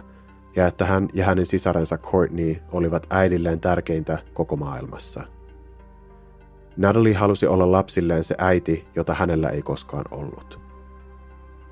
ja 0.57 0.67
että 0.67 0.85
hän 0.85 1.09
ja 1.13 1.25
hänen 1.25 1.47
sisarensa 1.47 1.99
Courtney 1.99 2.57
olivat 2.73 3.07
äidilleen 3.11 3.61
tärkeintä 3.61 4.19
koko 4.33 4.57
maailmassa. 4.57 5.23
Natalie 6.77 7.15
halusi 7.15 7.47
olla 7.47 7.73
lapsilleen 7.73 8.25
se 8.25 8.35
äiti, 8.39 8.87
jota 8.95 9.15
hänellä 9.15 9.49
ei 9.49 9.63
koskaan 9.63 10.05
ollut. 10.11 10.61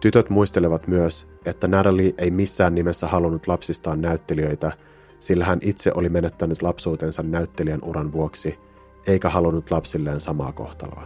Tytöt 0.00 0.30
muistelevat 0.30 0.86
myös, 0.86 1.28
että 1.44 1.68
Natalie 1.68 2.14
ei 2.18 2.30
missään 2.30 2.74
nimessä 2.74 3.06
halunnut 3.06 3.46
lapsistaan 3.46 4.00
näyttelijöitä, 4.00 4.72
sillä 5.18 5.44
hän 5.44 5.58
itse 5.62 5.92
oli 5.94 6.08
menettänyt 6.08 6.62
lapsuutensa 6.62 7.22
näyttelijän 7.22 7.80
uran 7.82 8.12
vuoksi, 8.12 8.58
eikä 9.06 9.28
halunnut 9.28 9.70
lapsilleen 9.70 10.20
samaa 10.20 10.52
kohtaloa. 10.52 11.02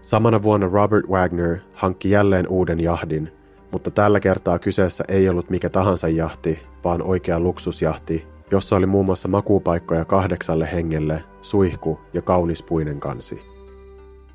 Samana 0.00 0.42
vuonna 0.42 0.68
Robert 0.72 1.06
Wagner 1.08 1.58
hankki 1.72 2.10
jälleen 2.10 2.48
uuden 2.48 2.80
jahdin, 2.80 3.32
mutta 3.72 3.90
tällä 3.90 4.20
kertaa 4.20 4.58
kyseessä 4.58 5.04
ei 5.08 5.28
ollut 5.28 5.50
mikä 5.50 5.70
tahansa 5.70 6.08
jahti, 6.08 6.58
vaan 6.84 7.02
oikea 7.02 7.40
luksusjahti, 7.40 8.26
jossa 8.50 8.76
oli 8.76 8.86
muun 8.86 9.06
muassa 9.06 9.28
makuupaikkoja 9.28 10.04
kahdeksalle 10.04 10.68
hengelle, 10.72 11.24
suihku 11.40 12.00
ja 12.12 12.22
kaunis 12.22 12.62
puinen 12.62 13.00
kansi. 13.00 13.42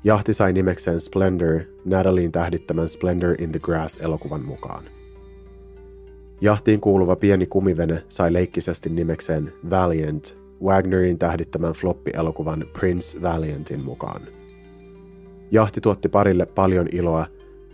Jahti 0.04 0.32
sai 0.32 0.52
nimekseen 0.52 1.00
Splendor 1.00 1.60
Natalien 1.84 2.32
tähdittämän 2.32 2.88
Splendor 2.88 3.42
in 3.42 3.52
the 3.52 3.60
Grass-elokuvan 3.60 4.44
mukaan. 4.44 4.84
Jahtiin 6.40 6.80
kuuluva 6.80 7.16
pieni 7.16 7.46
kumivene 7.46 8.02
sai 8.08 8.32
leikkisesti 8.32 8.90
nimekseen 8.90 9.52
Valiant 9.70 10.41
Wagnerin 10.62 11.18
tähdittämän 11.18 11.72
floppi-elokuvan 11.72 12.66
Prince 12.72 13.22
Valiantin 13.22 13.80
mukaan. 13.80 14.22
Jahti 15.50 15.80
tuotti 15.80 16.08
parille 16.08 16.46
paljon 16.46 16.88
iloa 16.92 17.26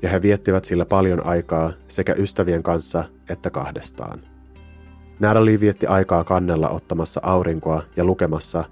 ja 0.02 0.08
he 0.08 0.22
viettivät 0.22 0.64
sillä 0.64 0.84
paljon 0.84 1.26
aikaa 1.26 1.72
sekä 1.88 2.14
ystävien 2.18 2.62
kanssa 2.62 3.04
että 3.28 3.50
kahdestaan. 3.50 4.20
Natalie 5.20 5.60
vietti 5.60 5.86
aikaa 5.86 6.24
kannella 6.24 6.68
ottamassa 6.68 7.20
aurinkoa 7.24 7.82
ja 7.96 8.04
lukemassa, 8.04 8.64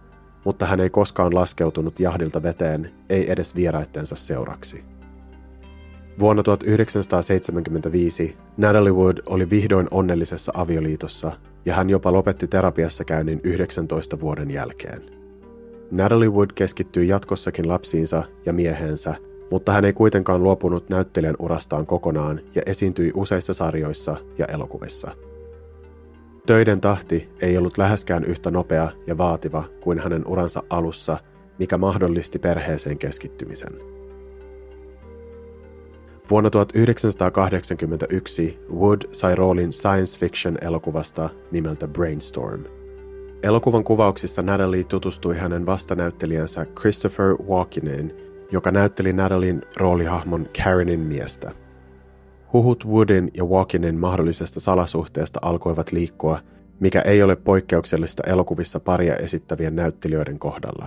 mutta 0.44 0.66
hän 0.66 0.80
ei 0.80 0.90
koskaan 0.90 1.34
laskeutunut 1.34 2.00
jahdilta 2.00 2.42
veteen, 2.42 2.90
ei 3.08 3.32
edes 3.32 3.54
vieraittensa 3.54 4.14
seuraksi. 4.14 4.84
Vuonna 6.18 6.42
1975 6.42 8.36
Natalie 8.56 8.92
Wood 8.92 9.18
oli 9.26 9.50
vihdoin 9.50 9.88
onnellisessa 9.90 10.52
avioliitossa 10.54 11.32
ja 11.66 11.74
hän 11.74 11.90
jopa 11.90 12.12
lopetti 12.12 12.48
terapiassa 12.48 13.04
käynnin 13.04 13.40
19 13.44 14.20
vuoden 14.20 14.50
jälkeen. 14.50 15.02
Natalie 15.90 16.28
Wood 16.28 16.50
keskittyi 16.54 17.08
jatkossakin 17.08 17.68
lapsiinsa 17.68 18.22
ja 18.46 18.52
miehensä, 18.52 19.14
mutta 19.50 19.72
hän 19.72 19.84
ei 19.84 19.92
kuitenkaan 19.92 20.42
luopunut 20.42 20.90
näyttelijän 20.90 21.36
urastaan 21.38 21.86
kokonaan 21.86 22.40
ja 22.54 22.62
esiintyi 22.66 23.12
useissa 23.14 23.54
sarjoissa 23.54 24.16
ja 24.38 24.46
elokuvissa. 24.46 25.10
Töiden 26.46 26.80
tahti 26.80 27.28
ei 27.40 27.58
ollut 27.58 27.78
läheskään 27.78 28.24
yhtä 28.24 28.50
nopea 28.50 28.88
ja 29.06 29.18
vaativa 29.18 29.64
kuin 29.80 29.98
hänen 29.98 30.28
uransa 30.28 30.62
alussa, 30.70 31.18
mikä 31.58 31.78
mahdollisti 31.78 32.38
perheeseen 32.38 32.98
keskittymisen. 32.98 33.95
Vuonna 36.30 36.50
1981 36.50 38.58
Wood 38.74 39.00
sai 39.12 39.34
roolin 39.34 39.72
science 39.72 40.18
fiction-elokuvasta 40.18 41.28
nimeltä 41.50 41.88
Brainstorm– 41.88 42.64
Elokuvan 43.42 43.84
kuvauksissa 43.84 44.42
Natalie 44.42 44.84
tutustui 44.84 45.36
hänen 45.36 45.66
vastanäyttelijänsä 45.66 46.66
Christopher 46.80 47.36
Walkeneen, 47.42 48.14
joka 48.52 48.70
näytteli 48.70 49.12
Natalien 49.12 49.62
roolihahmon 49.76 50.48
Karenin 50.64 51.00
miestä. 51.00 51.52
Huhut 52.52 52.86
Woodin 52.86 53.30
ja 53.34 53.44
Walkenen 53.44 53.98
mahdollisesta 53.98 54.60
salasuhteesta 54.60 55.40
alkoivat 55.42 55.92
liikkua, 55.92 56.38
mikä 56.80 57.00
ei 57.00 57.22
ole 57.22 57.36
poikkeuksellista 57.36 58.22
elokuvissa 58.26 58.80
paria 58.80 59.16
esittävien 59.16 59.76
näyttelijöiden 59.76 60.38
kohdalla. 60.38 60.86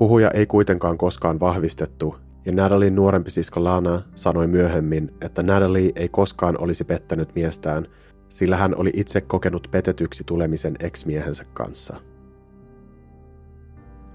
Huhuja 0.00 0.30
ei 0.30 0.46
kuitenkaan 0.46 0.98
koskaan 0.98 1.40
vahvistettu, 1.40 2.16
ja 2.46 2.52
Natalien 2.52 2.94
nuorempi 2.94 3.30
sisko 3.30 3.64
Lana 3.64 4.02
sanoi 4.14 4.46
myöhemmin, 4.46 5.14
että 5.20 5.42
Natalie 5.42 5.92
ei 5.96 6.08
koskaan 6.08 6.60
olisi 6.60 6.84
pettänyt 6.84 7.34
miestään, 7.34 7.86
sillä 8.28 8.56
hän 8.56 8.76
oli 8.76 8.90
itse 8.94 9.20
kokenut 9.20 9.68
petetyksi 9.70 10.24
tulemisen 10.24 10.76
ex-miehensä 10.80 11.44
kanssa. 11.54 11.96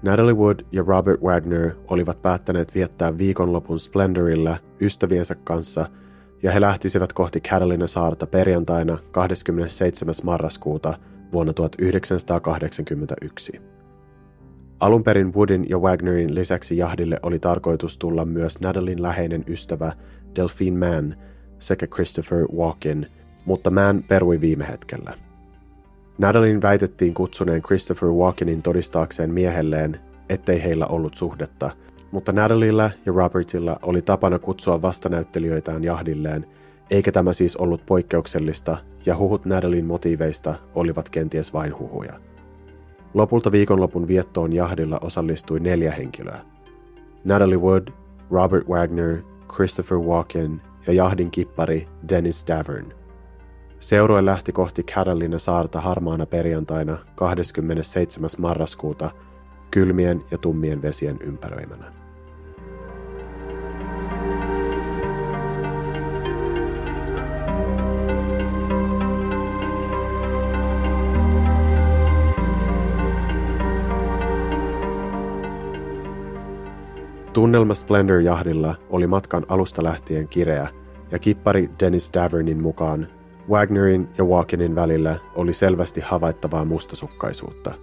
Natalie 0.02 0.34
Wood 0.34 0.60
ja 0.72 0.84
Robert 0.86 1.22
Wagner 1.22 1.70
olivat 1.88 2.22
päättäneet 2.22 2.74
viettää 2.74 3.18
viikonlopun 3.18 3.80
Splendorilla 3.80 4.56
ystäviensä 4.80 5.34
kanssa 5.34 5.86
ja 6.42 6.52
he 6.52 6.60
lähtisivät 6.60 7.12
kohti 7.12 7.40
Catalina 7.40 7.86
saarta 7.86 8.26
perjantaina 8.26 8.98
27. 9.10 10.14
marraskuuta 10.24 10.98
vuonna 11.32 11.52
1981. 11.52 13.73
Alun 14.80 15.04
perin 15.04 15.34
Woodin 15.34 15.66
ja 15.68 15.78
Wagnerin 15.78 16.34
lisäksi 16.34 16.76
jahdille 16.76 17.20
oli 17.22 17.38
tarkoitus 17.38 17.98
tulla 17.98 18.24
myös 18.24 18.60
Natalin 18.60 19.02
läheinen 19.02 19.44
ystävä 19.48 19.92
Delphine 20.36 20.86
Mann 20.86 21.14
sekä 21.58 21.86
Christopher 21.86 22.46
Walken, 22.56 23.06
mutta 23.46 23.70
Mann 23.70 24.02
perui 24.08 24.40
viime 24.40 24.68
hetkellä. 24.68 25.14
Nadalin 26.18 26.62
väitettiin 26.62 27.14
kutsuneen 27.14 27.62
Christopher 27.62 28.08
Walkenin 28.08 28.62
todistaakseen 28.62 29.30
miehelleen, 29.30 30.00
ettei 30.28 30.62
heillä 30.62 30.86
ollut 30.86 31.14
suhdetta, 31.14 31.70
mutta 32.12 32.32
Natalilla 32.32 32.90
ja 33.06 33.12
Robertilla 33.12 33.78
oli 33.82 34.02
tapana 34.02 34.38
kutsua 34.38 34.82
vastanäyttelijöitään 34.82 35.84
jahdilleen, 35.84 36.46
eikä 36.90 37.12
tämä 37.12 37.32
siis 37.32 37.56
ollut 37.56 37.86
poikkeuksellista, 37.86 38.76
ja 39.06 39.16
huhut 39.16 39.46
Nadalin 39.46 39.86
motiiveista 39.86 40.54
olivat 40.74 41.08
kenties 41.08 41.52
vain 41.52 41.78
huhuja. 41.78 42.20
Lopulta 43.14 43.52
viikonlopun 43.52 44.08
viettoon 44.08 44.52
jahdilla 44.52 44.98
osallistui 45.02 45.60
neljä 45.60 45.92
henkilöä. 45.92 46.40
Natalie 47.24 47.58
Wood, 47.58 47.88
Robert 48.30 48.68
Wagner, 48.68 49.22
Christopher 49.54 49.98
Walken 49.98 50.62
ja 50.86 50.92
jahdin 50.92 51.30
kippari 51.30 51.88
Dennis 52.08 52.44
Davern– 52.48 52.92
Seurue 53.84 54.24
lähti 54.24 54.52
kohti 54.52 54.82
Carolina 54.82 55.38
saarta 55.38 55.80
harmaana 55.80 56.26
perjantaina 56.26 56.98
27. 57.14 58.30
marraskuuta 58.38 59.10
kylmien 59.70 60.22
ja 60.30 60.38
tummien 60.38 60.82
vesien 60.82 61.16
ympäröimänä. 61.20 62.03
Tunnelma 77.34 77.74
Splendor-jahdilla 77.74 78.74
oli 78.90 79.06
matkan 79.06 79.46
alusta 79.48 79.84
lähtien 79.84 80.28
kireä, 80.28 80.68
ja 81.10 81.18
kippari 81.18 81.70
Dennis 81.80 82.10
Davernin 82.14 82.62
mukaan 82.62 83.08
Wagnerin 83.50 84.08
ja 84.18 84.24
Walkenin 84.24 84.74
välillä 84.74 85.18
oli 85.34 85.52
selvästi 85.52 86.00
havaittavaa 86.00 86.64
mustasukkaisuutta. 86.64 87.74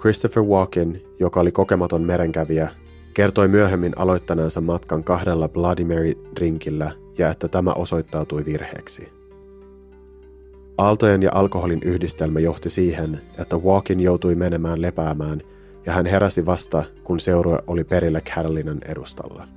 Christopher 0.00 0.42
Walken, 0.42 1.02
joka 1.20 1.40
oli 1.40 1.52
kokematon 1.52 2.02
merenkävijä, 2.02 2.68
kertoi 3.14 3.48
myöhemmin 3.48 3.92
aloittaneensa 3.96 4.60
matkan 4.60 5.04
kahdella 5.04 5.48
Bloody 5.48 5.84
Mary-drinkillä 5.84 6.92
ja 7.18 7.30
että 7.30 7.48
tämä 7.48 7.72
osoittautui 7.72 8.44
virheeksi. 8.44 9.08
Aaltojen 10.78 11.22
ja 11.22 11.30
alkoholin 11.34 11.82
yhdistelmä 11.82 12.40
johti 12.40 12.70
siihen, 12.70 13.20
että 13.38 13.56
Walken 13.56 14.00
joutui 14.00 14.34
menemään 14.34 14.82
lepäämään 14.82 15.42
ja 15.86 15.92
hän 15.92 16.06
heräsi 16.06 16.46
vasta, 16.46 16.84
kun 17.04 17.20
seurue 17.20 17.58
oli 17.66 17.84
perillä 17.84 18.20
Carolinan 18.20 18.78
edustalla. 18.84 19.48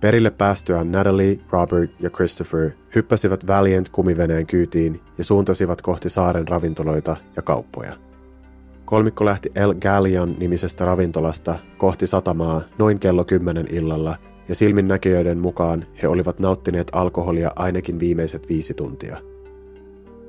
Perille 0.00 0.30
päästyään 0.30 0.92
Natalie, 0.92 1.38
Robert 1.50 1.90
ja 2.00 2.10
Christopher 2.10 2.70
hyppäsivät 2.94 3.46
Valiant 3.46 3.88
kumiveneen 3.88 4.46
kyytiin 4.46 5.00
ja 5.18 5.24
suuntasivat 5.24 5.82
kohti 5.82 6.10
saaren 6.10 6.48
ravintoloita 6.48 7.16
ja 7.36 7.42
kauppoja. 7.42 7.92
Kolmikko 8.84 9.24
lähti 9.24 9.52
El 9.54 9.74
Gallion 9.74 10.36
nimisestä 10.38 10.84
ravintolasta 10.84 11.58
kohti 11.78 12.06
satamaa 12.06 12.62
noin 12.78 12.98
kello 12.98 13.24
10 13.24 13.66
illalla 13.70 14.16
ja 14.48 14.54
silminnäkijöiden 14.54 15.38
mukaan 15.38 15.86
he 16.02 16.08
olivat 16.08 16.38
nauttineet 16.38 16.90
alkoholia 16.92 17.52
ainakin 17.56 18.00
viimeiset 18.00 18.48
viisi 18.48 18.74
tuntia. 18.74 19.16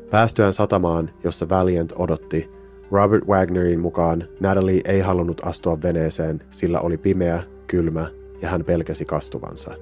Päästyään 0.09 0.53
satamaan, 0.53 1.09
jossa 1.23 1.49
Valiant 1.49 1.93
odotti, 1.95 2.58
Robert 2.91 3.27
Wagnerin 3.27 3.79
mukaan 3.79 4.27
Natalie 4.39 4.81
ei 4.85 4.99
halunnut 4.99 5.41
astua 5.45 5.81
veneeseen, 5.81 6.41
sillä 6.49 6.79
oli 6.79 6.97
pimeä, 6.97 7.43
kylmä 7.67 8.07
ja 8.41 8.49
hän 8.49 8.65
pelkäsi 8.65 9.05
kastuvansa. 9.05 9.73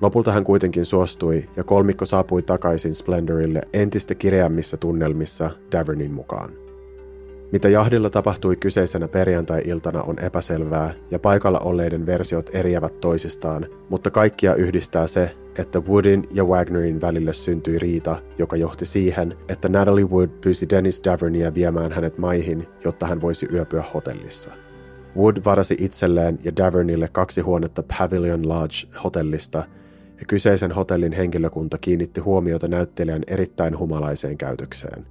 Lopulta 0.00 0.32
hän 0.32 0.44
kuitenkin 0.44 0.84
suostui 0.84 1.48
ja 1.56 1.64
kolmikko 1.64 2.04
saapui 2.04 2.42
takaisin 2.42 2.94
Splendorille 2.94 3.60
entistä 3.72 4.14
kireämmissä 4.14 4.76
tunnelmissa 4.76 5.50
Davernin 5.72 6.12
mukaan. 6.12 6.63
Mitä 7.54 7.68
jahdilla 7.68 8.10
tapahtui 8.10 8.56
kyseisenä 8.56 9.08
perjantai-iltana 9.08 10.02
on 10.02 10.18
epäselvää 10.18 10.94
ja 11.10 11.18
paikalla 11.18 11.58
olleiden 11.58 12.06
versiot 12.06 12.50
eriävät 12.52 13.00
toisistaan, 13.00 13.66
mutta 13.88 14.10
kaikkia 14.10 14.54
yhdistää 14.54 15.06
se, 15.06 15.36
että 15.58 15.80
Woodin 15.80 16.28
ja 16.30 16.44
Wagnerin 16.44 17.00
välille 17.00 17.32
syntyi 17.32 17.78
riita, 17.78 18.16
joka 18.38 18.56
johti 18.56 18.86
siihen, 18.86 19.36
että 19.48 19.68
Natalie 19.68 20.04
Wood 20.04 20.28
pyysi 20.28 20.68
Dennis 20.70 21.02
Davernia 21.04 21.54
viemään 21.54 21.92
hänet 21.92 22.18
maihin, 22.18 22.68
jotta 22.84 23.06
hän 23.06 23.20
voisi 23.20 23.48
yöpyä 23.52 23.84
hotellissa. 23.94 24.50
Wood 25.16 25.36
varasi 25.44 25.76
itselleen 25.78 26.38
ja 26.44 26.56
Davernille 26.56 27.08
kaksi 27.12 27.40
huonetta 27.40 27.82
Pavilion 27.98 28.48
Lodge-hotellista, 28.48 29.64
ja 30.20 30.26
kyseisen 30.26 30.72
hotellin 30.72 31.12
henkilökunta 31.12 31.78
kiinnitti 31.78 32.20
huomiota 32.20 32.68
näyttelijän 32.68 33.22
erittäin 33.26 33.78
humalaiseen 33.78 34.38
käytökseen. 34.38 35.06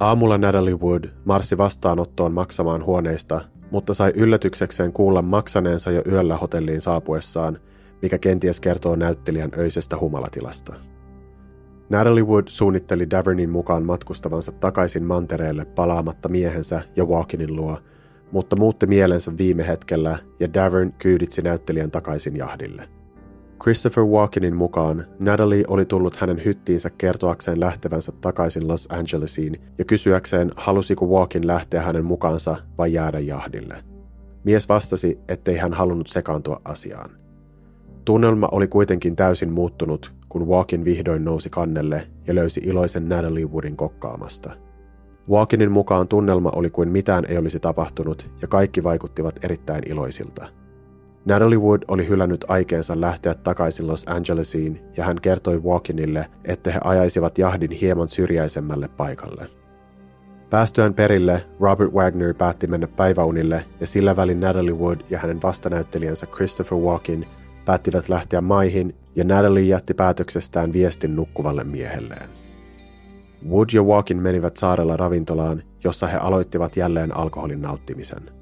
Aamulla 0.00 0.38
Natalie 0.38 0.74
Wood 0.74 1.04
marssi 1.24 1.58
vastaanottoon 1.58 2.32
maksamaan 2.32 2.84
huoneista, 2.84 3.40
mutta 3.70 3.94
sai 3.94 4.12
yllätyksekseen 4.14 4.92
kuulla 4.92 5.22
maksaneensa 5.22 5.90
jo 5.90 6.02
yöllä 6.08 6.36
hotelliin 6.36 6.80
saapuessaan, 6.80 7.58
mikä 8.02 8.18
kenties 8.18 8.60
kertoo 8.60 8.96
näyttelijän 8.96 9.50
öisestä 9.58 9.96
humalatilasta. 9.98 10.74
Natalie 11.90 12.24
Wood 12.24 12.44
suunnitteli 12.46 13.10
Davernin 13.10 13.50
mukaan 13.50 13.82
matkustavansa 13.82 14.52
takaisin 14.52 15.04
mantereelle 15.04 15.64
palaamatta 15.64 16.28
miehensä 16.28 16.82
ja 16.96 17.04
Walkinin 17.04 17.56
luo– 17.56 17.78
mutta 18.32 18.56
muutti 18.56 18.86
mielensä 18.86 19.32
viime 19.38 19.66
hetkellä 19.66 20.18
ja 20.40 20.54
Davern 20.54 20.92
kyyditsi 20.92 21.42
näyttelijän 21.42 21.90
takaisin 21.90 22.36
jahdille. 22.36 22.88
Christopher 23.62 24.04
Walkenin 24.04 24.56
mukaan 24.56 25.06
Natalie 25.18 25.64
oli 25.68 25.84
tullut 25.84 26.16
hänen 26.16 26.44
hyttiinsä 26.44 26.90
kertoakseen 26.90 27.60
lähtevänsä 27.60 28.12
takaisin 28.20 28.68
Los 28.68 28.88
Angelesiin 28.90 29.60
ja 29.78 29.84
kysyäkseen, 29.84 30.50
halusiko 30.56 31.06
Walkin 31.06 31.46
lähteä 31.46 31.82
hänen 31.82 32.04
mukaansa 32.04 32.56
vai 32.78 32.92
jäädä 32.92 33.18
jahdille. 33.18 33.84
Mies 34.44 34.68
vastasi, 34.68 35.18
ettei 35.28 35.56
hän 35.56 35.72
halunnut 35.72 36.06
sekaantua 36.06 36.60
asiaan. 36.64 37.10
Tunnelma 38.04 38.48
oli 38.52 38.68
kuitenkin 38.68 39.16
täysin 39.16 39.52
muuttunut, 39.52 40.12
kun 40.28 40.48
Walkin 40.48 40.84
vihdoin 40.84 41.24
nousi 41.24 41.50
kannelle 41.50 42.08
ja 42.26 42.34
löysi 42.34 42.60
iloisen 42.64 43.08
Natalie 43.08 43.46
Woodin 43.46 43.76
kokkaamasta– 43.76 44.50
Walkenin 45.30 45.72
mukaan 45.72 46.08
tunnelma 46.08 46.50
oli 46.54 46.70
kuin 46.70 46.88
mitään 46.88 47.24
ei 47.28 47.38
olisi 47.38 47.60
tapahtunut 47.60 48.30
ja 48.42 48.48
kaikki 48.48 48.84
vaikuttivat 48.84 49.44
erittäin 49.44 49.82
iloisilta. 49.90 50.48
Natalie 51.26 51.58
Wood 51.58 51.82
oli 51.88 52.08
hylännyt 52.08 52.44
aikeensa 52.48 53.00
lähteä 53.00 53.34
takaisin 53.34 53.86
Los 53.86 54.04
Angelesiin 54.08 54.80
ja 54.96 55.04
hän 55.04 55.20
kertoi 55.20 55.58
Walkenille, 55.58 56.26
että 56.44 56.70
he 56.70 56.80
ajaisivat 56.84 57.38
jahdin 57.38 57.70
hieman 57.70 58.08
syrjäisemmälle 58.08 58.88
paikalle. 58.88 59.46
Päästyään 60.50 60.94
perille, 60.94 61.42
Robert 61.60 61.92
Wagner 61.92 62.34
päätti 62.34 62.66
mennä 62.66 62.86
päiväunille 62.86 63.64
ja 63.80 63.86
sillä 63.86 64.16
välin 64.16 64.40
Natalie 64.40 64.72
Wood 64.74 65.00
ja 65.10 65.18
hänen 65.18 65.42
vastanäyttelijänsä 65.42 66.26
Christopher 66.26 66.78
Walken 66.78 67.26
päättivät 67.64 68.08
lähteä 68.08 68.40
maihin 68.40 68.94
ja 69.16 69.24
Natalie 69.24 69.64
jätti 69.64 69.94
päätöksestään 69.94 70.72
viestin 70.72 71.16
nukkuvalle 71.16 71.64
miehelleen. 71.64 72.28
Wood 73.48 73.68
ja 73.72 73.82
Walkin 73.82 74.22
menivät 74.22 74.56
saarella 74.56 74.96
ravintolaan, 74.96 75.62
jossa 75.84 76.06
he 76.06 76.16
aloittivat 76.16 76.76
jälleen 76.76 77.16
alkoholin 77.16 77.62
nauttimisen. 77.62 78.35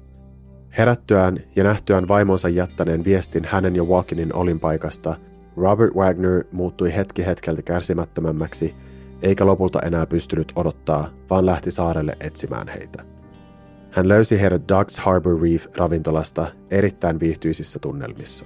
Herättyään 0.77 1.39
ja 1.55 1.63
nähtyään 1.63 2.07
vaimonsa 2.07 2.49
jättäneen 2.49 3.05
viestin 3.05 3.45
hänen 3.45 3.75
ja 3.75 3.83
Walkinin 3.83 4.35
olinpaikasta, 4.35 5.15
Robert 5.57 5.95
Wagner 5.95 6.43
muuttui 6.51 6.95
hetki 6.95 7.25
hetkeltä 7.25 7.61
kärsimättömämmäksi, 7.61 8.75
eikä 9.21 9.45
lopulta 9.45 9.79
enää 9.79 10.05
pystynyt 10.05 10.51
odottaa, 10.55 11.09
vaan 11.29 11.45
lähti 11.45 11.71
saarelle 11.71 12.17
etsimään 12.19 12.67
heitä. 12.67 13.03
Hän 13.91 14.07
löysi 14.07 14.41
heidät 14.41 14.69
Dogs 14.69 14.99
Harbor 14.99 15.41
Reef 15.41 15.65
ravintolasta 15.77 16.47
erittäin 16.71 17.19
viihtyisissä 17.19 17.79
tunnelmissa. 17.79 18.45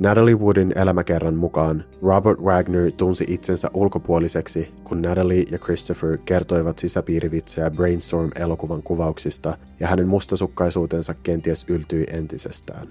Natalie 0.00 0.34
Woodin 0.34 0.72
elämäkerran 0.76 1.34
mukaan 1.34 1.84
Robert 2.02 2.40
Wagner 2.40 2.92
tunsi 2.92 3.24
itsensä 3.28 3.70
ulkopuoliseksi, 3.74 4.74
kun 4.84 5.02
Natalie 5.02 5.44
ja 5.50 5.58
Christopher 5.58 6.18
kertoivat 6.24 6.78
sisäpiirivitsejä 6.78 7.70
Brainstorm-elokuvan 7.70 8.82
kuvauksista 8.82 9.58
ja 9.80 9.86
hänen 9.86 10.08
mustasukkaisuutensa 10.08 11.14
kenties 11.14 11.64
yltyi 11.68 12.06
entisestään. 12.12 12.88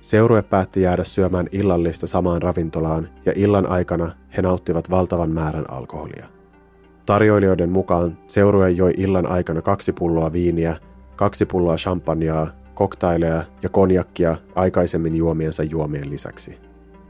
Seurue 0.00 0.42
päätti 0.42 0.82
jäädä 0.82 1.04
syömään 1.04 1.48
illallista 1.52 2.06
samaan 2.06 2.42
ravintolaan 2.42 3.08
ja 3.26 3.32
illan 3.36 3.66
aikana 3.66 4.12
he 4.36 4.42
nauttivat 4.42 4.90
valtavan 4.90 5.30
määrän 5.30 5.70
alkoholia. 5.70 6.26
Tarjoilijoiden 7.06 7.70
mukaan 7.70 8.18
seurue 8.26 8.70
joi 8.70 8.92
illan 8.96 9.26
aikana 9.26 9.62
kaksi 9.62 9.92
pulloa 9.92 10.32
viiniä, 10.32 10.76
kaksi 11.16 11.46
pulloa 11.46 11.76
champagnea, 11.76 12.46
koktaileja 12.74 13.42
ja 13.62 13.68
konjakkia 13.68 14.36
aikaisemmin 14.54 15.16
juomiensa 15.16 15.62
juomien 15.62 16.10
lisäksi. 16.10 16.58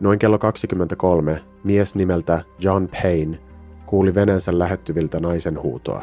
Noin 0.00 0.18
kello 0.18 0.38
23 0.38 1.40
mies 1.64 1.96
nimeltä 1.96 2.42
John 2.58 2.88
Payne 3.02 3.38
kuuli 3.86 4.14
veneensä 4.14 4.58
lähettyviltä 4.58 5.20
naisen 5.20 5.62
huutoa. 5.62 6.02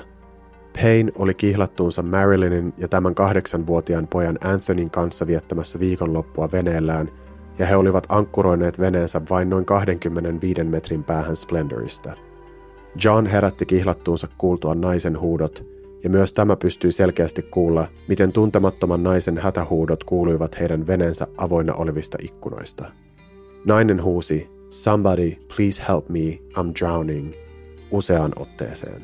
Payne 0.82 1.12
oli 1.16 1.34
kihlattuunsa 1.34 2.02
Marilynin 2.02 2.74
ja 2.78 2.88
tämän 2.88 3.16
kahdeksanvuotiaan 3.16 4.08
pojan 4.08 4.38
Anthonyn 4.44 4.90
kanssa 4.90 5.28
viettämässä 5.28 5.80
viikonloppua 5.80 6.50
veneellään, 6.52 7.10
ja 7.60 7.66
he 7.66 7.76
olivat 7.76 8.06
ankkuroineet 8.10 8.80
veneensä 8.80 9.22
vain 9.30 9.50
noin 9.50 9.66
25 9.66 10.64
metrin 10.64 11.04
päähän 11.04 11.36
Splendorista. 11.36 12.14
John 13.04 13.26
herätti 13.26 13.66
kihlattuunsa 13.66 14.28
kuultua 14.38 14.76
naisen 14.76 15.20
huudot, 15.20 15.66
ja 16.04 16.10
myös 16.10 16.34
tämä 16.34 16.56
pystyi 16.56 16.92
selkeästi 16.92 17.42
kuulla, 17.42 17.88
miten 18.08 18.32
tuntemattoman 18.32 19.04
naisen 19.04 19.38
hätähuudot 19.38 20.04
kuuluivat 20.04 20.60
heidän 20.60 20.88
veneensä 20.88 21.28
avoinna 21.38 21.74
olevista 21.74 22.18
ikkunoista. 22.22 22.86
Nainen 23.66 24.04
huusi, 24.04 24.50
Somebody, 24.70 25.36
please 25.56 25.84
help 25.90 26.10
me, 26.10 26.20
I'm 26.58 26.80
drowning, 26.80 27.34
useaan 27.92 28.32
otteeseen. 28.36 29.02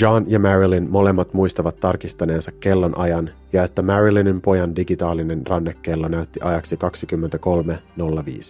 John 0.00 0.24
ja 0.28 0.38
Marilyn 0.38 0.90
molemmat 0.90 1.34
muistavat 1.34 1.76
tarkistaneensa 1.76 2.52
kellon 2.52 2.98
ajan 2.98 3.30
ja 3.52 3.64
että 3.64 3.82
Marilynin 3.82 4.40
pojan 4.40 4.76
digitaalinen 4.76 5.46
rannekello 5.46 6.08
näytti 6.08 6.40
ajaksi 6.42 6.78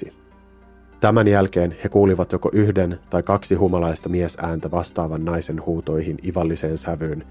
23.05. 0.06 0.12
Tämän 1.00 1.28
jälkeen 1.28 1.76
he 1.84 1.88
kuulivat 1.88 2.32
joko 2.32 2.50
yhden 2.52 2.98
tai 3.10 3.22
kaksi 3.22 3.54
humalaista 3.54 4.08
miesääntä 4.08 4.70
vastaavan 4.70 5.24
naisen 5.24 5.66
huutoihin 5.66 6.16
ivalliseen 6.26 6.78
sävyyn. 6.78 7.24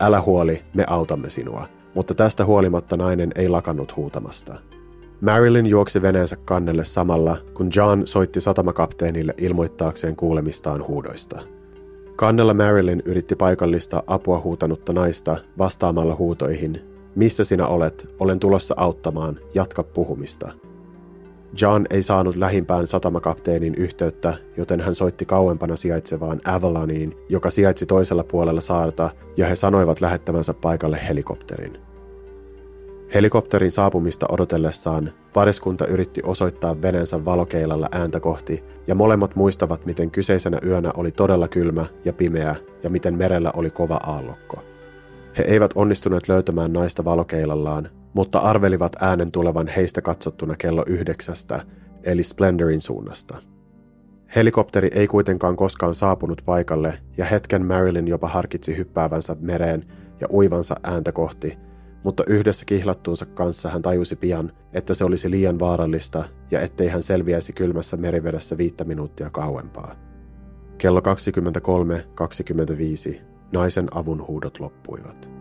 Älä 0.00 0.20
huoli, 0.20 0.64
me 0.74 0.84
autamme 0.86 1.30
sinua. 1.30 1.68
Mutta 1.94 2.14
tästä 2.14 2.44
huolimatta 2.44 2.96
nainen 2.96 3.32
ei 3.34 3.48
lakannut 3.48 3.96
huutamasta. 3.96 4.58
Marilyn 5.20 5.66
juoksi 5.66 6.02
veneensä 6.02 6.36
kannelle 6.36 6.84
samalla, 6.84 7.36
kun 7.54 7.70
John 7.76 8.02
soitti 8.04 8.40
satamakapteenille 8.40 9.34
ilmoittaakseen 9.38 10.16
kuulemistaan 10.16 10.86
huudoista. 10.86 11.40
Kannella 12.16 12.54
Marilyn 12.54 13.02
yritti 13.04 13.36
paikallista 13.36 14.02
apua 14.06 14.40
huutanutta 14.40 14.92
naista 14.92 15.36
vastaamalla 15.58 16.14
huutoihin, 16.14 16.80
missä 17.14 17.44
sinä 17.44 17.66
olet, 17.66 18.08
olen 18.20 18.40
tulossa 18.40 18.74
auttamaan, 18.76 19.40
jatka 19.54 19.82
puhumista. 19.82 20.52
John 21.60 21.84
ei 21.90 22.02
saanut 22.02 22.36
lähimpään 22.36 22.86
satamakapteenin 22.86 23.74
yhteyttä, 23.74 24.34
joten 24.56 24.80
hän 24.80 24.94
soitti 24.94 25.24
kauempana 25.24 25.76
sijaitsevaan 25.76 26.40
Avaloniin, 26.44 27.16
joka 27.28 27.50
sijaitsi 27.50 27.86
toisella 27.86 28.24
puolella 28.24 28.60
saarta, 28.60 29.10
ja 29.36 29.46
he 29.46 29.56
sanoivat 29.56 30.00
lähettävänsä 30.00 30.54
paikalle 30.54 30.98
helikopterin. 31.08 31.87
Helikopterin 33.14 33.72
saapumista 33.72 34.26
odotellessaan 34.28 35.12
pariskunta 35.32 35.86
yritti 35.86 36.20
osoittaa 36.24 36.82
veneensä 36.82 37.24
valokeilalla 37.24 37.88
ääntä 37.92 38.20
kohti, 38.20 38.64
ja 38.86 38.94
molemmat 38.94 39.36
muistavat, 39.36 39.86
miten 39.86 40.10
kyseisenä 40.10 40.58
yönä 40.64 40.92
oli 40.96 41.10
todella 41.10 41.48
kylmä 41.48 41.86
ja 42.04 42.12
pimeä, 42.12 42.56
ja 42.82 42.90
miten 42.90 43.18
merellä 43.18 43.50
oli 43.54 43.70
kova 43.70 44.00
aallokko. 44.02 44.62
He 45.38 45.42
eivät 45.42 45.70
onnistuneet 45.74 46.28
löytämään 46.28 46.72
naista 46.72 47.04
valokeilallaan, 47.04 47.90
mutta 48.12 48.38
arvelivat 48.38 48.96
äänen 49.00 49.30
tulevan 49.30 49.68
heistä 49.68 50.02
katsottuna 50.02 50.56
kello 50.56 50.84
yhdeksästä, 50.86 51.60
eli 52.04 52.22
Splendorin 52.22 52.82
suunnasta. 52.82 53.36
Helikopteri 54.36 54.90
ei 54.94 55.06
kuitenkaan 55.06 55.56
koskaan 55.56 55.94
saapunut 55.94 56.42
paikalle, 56.46 56.98
ja 57.16 57.24
hetken 57.24 57.66
Marilyn 57.66 58.08
jopa 58.08 58.28
harkitsi 58.28 58.76
hyppäävänsä 58.76 59.36
mereen 59.40 59.84
ja 60.20 60.26
uivansa 60.32 60.76
ääntä 60.82 61.12
kohti– 61.12 61.58
mutta 62.04 62.22
yhdessä 62.26 62.64
kihlattuunsa 62.64 63.26
kanssa 63.26 63.68
hän 63.68 63.82
tajusi 63.82 64.16
pian, 64.16 64.52
että 64.72 64.94
se 64.94 65.04
olisi 65.04 65.30
liian 65.30 65.58
vaarallista 65.58 66.24
ja 66.50 66.60
ettei 66.60 66.88
hän 66.88 67.02
selviäisi 67.02 67.52
kylmässä 67.52 67.96
merivedessä 67.96 68.58
viittä 68.58 68.84
minuuttia 68.84 69.30
kauempaa. 69.30 69.94
Kello 70.78 71.00
23.25 71.00 71.04
naisen 73.52 73.96
avun 73.96 74.26
huudot 74.26 74.60
loppuivat. 74.60 75.37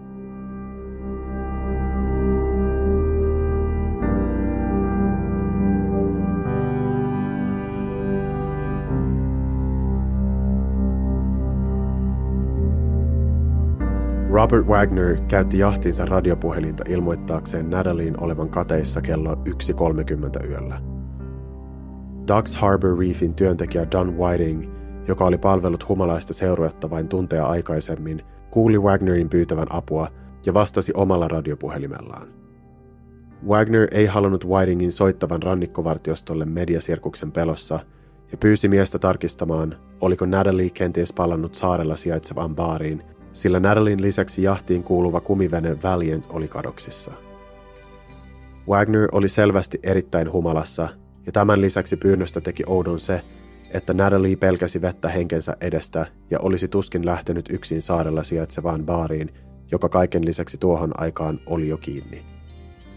Robert 14.38 14.68
Wagner 14.68 15.18
käytti 15.28 15.60
jahtinsa 15.60 16.06
radiopuhelinta 16.06 16.84
ilmoittaakseen 16.88 17.70
Natalien 17.70 18.24
olevan 18.24 18.50
kateissa 18.50 19.02
kello 19.02 19.34
1.30 19.34 20.48
yöllä. 20.48 20.82
Ducks 22.28 22.56
Harbor 22.56 23.00
Reefin 23.00 23.34
työntekijä 23.34 23.88
Don 23.92 24.18
Whiting, 24.18 24.70
joka 25.08 25.26
oli 25.26 25.38
palvellut 25.38 25.90
humalaista 25.90 26.34
seuruetta 26.34 26.90
vain 26.90 27.08
tunteja 27.08 27.46
aikaisemmin, 27.46 28.22
kuuli 28.52 28.80
Wagnerin 28.80 29.30
pyytävän 29.30 29.68
apua 29.70 30.08
ja 30.46 30.54
vastasi 30.54 30.92
omalla 30.96 31.28
radiopuhelimellaan. 31.28 32.28
Wagner 33.48 33.88
ei 33.92 34.06
halunnut 34.06 34.46
Whitingin 34.48 34.92
soittavan 34.92 35.44
rannikkovartiostolle 35.44 36.46
mediasirkuksen 36.46 37.32
pelossa 37.32 37.80
ja 38.32 38.38
pyysi 38.38 38.68
miestä 38.68 39.00
tarkistamaan, 39.00 39.76
oliko 40.02 40.26
Natalie 40.26 40.70
kenties 40.70 41.14
palannut 41.14 41.56
saarella 41.56 41.96
sijaitsevaan 41.96 42.56
baariin 42.56 43.04
sillä 43.38 43.60
Natalin 43.60 44.02
lisäksi 44.02 44.44
jahtiin 44.44 44.84
kuuluva 44.84 45.22
kumivene 45.22 45.78
Valiant 45.84 46.26
oli 46.30 46.48
kadoksissa. 46.48 47.12
Wagner 48.70 49.10
oli 49.12 49.30
selvästi 49.30 49.80
erittäin 49.84 50.32
humalassa, 50.32 50.90
ja 51.26 51.32
tämän 51.32 51.62
lisäksi 51.62 51.98
pyynnöstä 51.98 52.42
teki 52.42 52.64
oudon 52.68 53.00
se, 53.00 53.22
että 53.74 53.94
Natalie 53.94 54.36
pelkäsi 54.36 54.82
vettä 54.82 55.10
henkensä 55.10 55.58
edestä 55.62 56.06
ja 56.32 56.40
olisi 56.40 56.68
tuskin 56.68 57.06
lähtenyt 57.06 57.46
yksin 57.50 57.82
saarella 57.82 58.24
sijaitsevaan 58.24 58.86
baariin, 58.86 59.34
joka 59.72 59.90
kaiken 59.90 60.26
lisäksi 60.26 60.58
tuohon 60.58 60.92
aikaan 61.02 61.40
oli 61.46 61.68
jo 61.68 61.78
kiinni. 61.78 62.26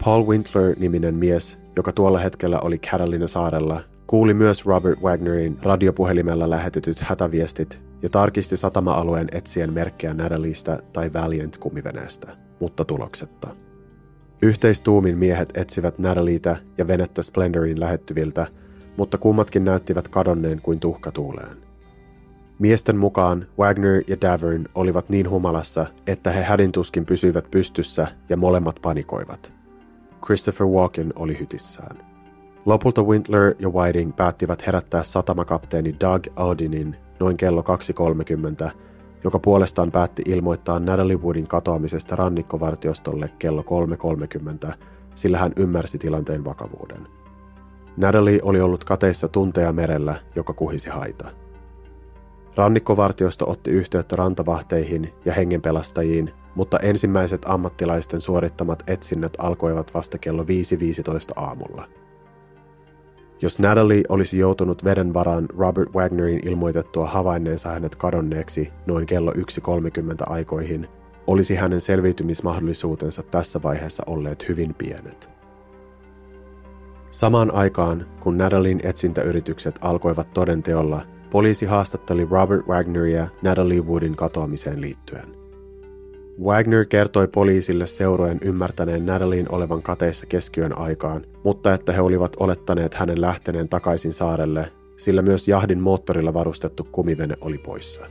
Paul 0.03 0.25
Wintler-niminen 0.25 1.15
mies, 1.15 1.59
joka 1.75 1.91
tuolla 1.91 2.19
hetkellä 2.19 2.59
oli 2.59 2.77
Catalina 2.77 3.27
saarella, 3.27 3.83
kuuli 4.07 4.33
myös 4.33 4.65
Robert 4.65 5.01
Wagnerin 5.01 5.57
radiopuhelimella 5.61 6.49
lähetetyt 6.49 6.99
hätäviestit 6.99 7.90
ja 8.01 8.09
tarkisti 8.09 8.57
satama-alueen 8.57 9.27
etsien 9.31 9.73
merkkejä 9.73 10.13
Natalista 10.13 10.79
tai 10.93 11.13
Valiant 11.13 11.57
kumiveneestä, 11.57 12.37
mutta 12.59 12.85
tuloksetta. 12.85 13.47
Yhteistuumin 14.41 15.17
miehet 15.17 15.57
etsivät 15.57 15.99
Nataliita 15.99 16.55
ja 16.77 16.87
venettä 16.87 17.21
Splendorin 17.21 17.79
lähettyviltä, 17.79 18.47
mutta 18.97 19.17
kummatkin 19.17 19.65
näyttivät 19.65 20.07
kadonneen 20.07 20.61
kuin 20.61 20.79
tuhkatuuleen. 20.79 21.57
Miesten 22.59 22.97
mukaan 22.97 23.47
Wagner 23.59 24.03
ja 24.07 24.17
Davern 24.21 24.65
olivat 24.75 25.09
niin 25.09 25.29
humalassa, 25.29 25.85
että 26.07 26.31
he 26.31 26.43
hädintuskin 26.43 27.05
pysyivät 27.05 27.51
pystyssä 27.51 28.07
ja 28.29 28.37
molemmat 28.37 28.75
panikoivat. 28.81 29.53
Christopher 30.25 30.67
Walken 30.67 31.13
oli 31.15 31.39
hytissään. 31.39 31.97
Lopulta 32.65 33.03
Wintler 33.03 33.55
ja 33.59 33.69
Whiting 33.69 34.15
päättivät 34.15 34.67
herättää 34.67 35.03
satamakapteeni 35.03 35.95
Doug 36.01 36.23
Aldinin 36.35 36.95
noin 37.21 37.37
kello 37.37 37.63
2.30, 38.65 38.71
joka 39.23 39.39
puolestaan 39.39 39.91
päätti 39.91 40.21
ilmoittaa 40.25 40.79
Natalie 40.79 41.17
Woodin 41.17 41.47
katoamisesta 41.47 42.15
rannikkovartiostolle 42.15 43.29
kello 43.39 43.63
3.30, 44.67 44.73
sillä 45.15 45.37
hän 45.37 45.53
ymmärsi 45.55 45.97
tilanteen 45.97 46.45
vakavuuden. 46.45 47.07
Natalie 47.97 48.39
oli 48.43 48.61
ollut 48.61 48.83
kateissa 48.83 49.27
tunteja 49.27 49.73
merellä, 49.73 50.15
joka 50.35 50.53
kuhisi 50.53 50.89
haita. 50.89 51.31
Rannikkovartiosto 52.55 53.49
otti 53.49 53.71
yhteyttä 53.71 54.15
rantavahteihin 54.15 55.13
ja 55.25 55.33
hengenpelastajiin, 55.33 56.33
mutta 56.55 56.79
ensimmäiset 56.79 57.41
ammattilaisten 57.45 58.21
suorittamat 58.21 58.83
etsinnät 58.87 59.33
alkoivat 59.37 59.93
vasta 59.93 60.17
kello 60.17 60.43
5.15 60.43 60.47
aamulla. 61.35 61.87
Jos 63.41 63.59
Natalie 63.59 64.03
olisi 64.09 64.39
joutunut 64.39 64.83
veden 64.83 65.13
varaan 65.13 65.45
Robert 65.57 65.93
Wagnerin 65.93 66.47
ilmoitettua 66.47 67.07
havainneensa 67.07 67.69
hänet 67.69 67.95
kadonneeksi 67.95 68.71
noin 68.85 69.05
kello 69.05 69.31
1.30 69.31 69.41
aikoihin, 70.25 70.87
olisi 71.27 71.55
hänen 71.55 71.81
selviytymismahdollisuutensa 71.81 73.23
tässä 73.23 73.61
vaiheessa 73.63 74.03
olleet 74.07 74.49
hyvin 74.49 74.73
pienet. 74.73 75.29
Samaan 77.11 77.53
aikaan, 77.53 78.05
kun 78.19 78.37
Natalien 78.37 78.79
etsintäyritykset 78.83 79.79
alkoivat 79.81 80.33
todenteolla, 80.33 81.01
poliisi 81.29 81.65
haastatteli 81.65 82.27
Robert 82.31 82.67
Wagneria 82.67 83.27
Natalie 83.41 83.81
Woodin 83.81 84.15
katoamiseen 84.15 84.81
liittyen. 84.81 85.40
Wagner 86.43 86.85
kertoi 86.85 87.27
poliisille 87.27 87.87
seurojen 87.87 88.39
ymmärtäneen 88.41 89.05
Natalien 89.05 89.51
olevan 89.51 89.81
kateissa 89.81 90.25
keskiyön 90.25 90.77
aikaan, 90.77 91.25
mutta 91.43 91.73
että 91.73 91.93
he 91.93 92.01
olivat 92.01 92.35
olettaneet 92.39 92.93
hänen 92.93 93.21
lähteneen 93.21 93.69
takaisin 93.69 94.13
saarelle, 94.13 94.71
sillä 94.97 95.21
myös 95.21 95.47
jahdin 95.47 95.79
moottorilla 95.79 96.33
varustettu 96.33 96.87
kumivene 96.91 97.35
oli 97.41 97.57
poissa. 97.57 98.05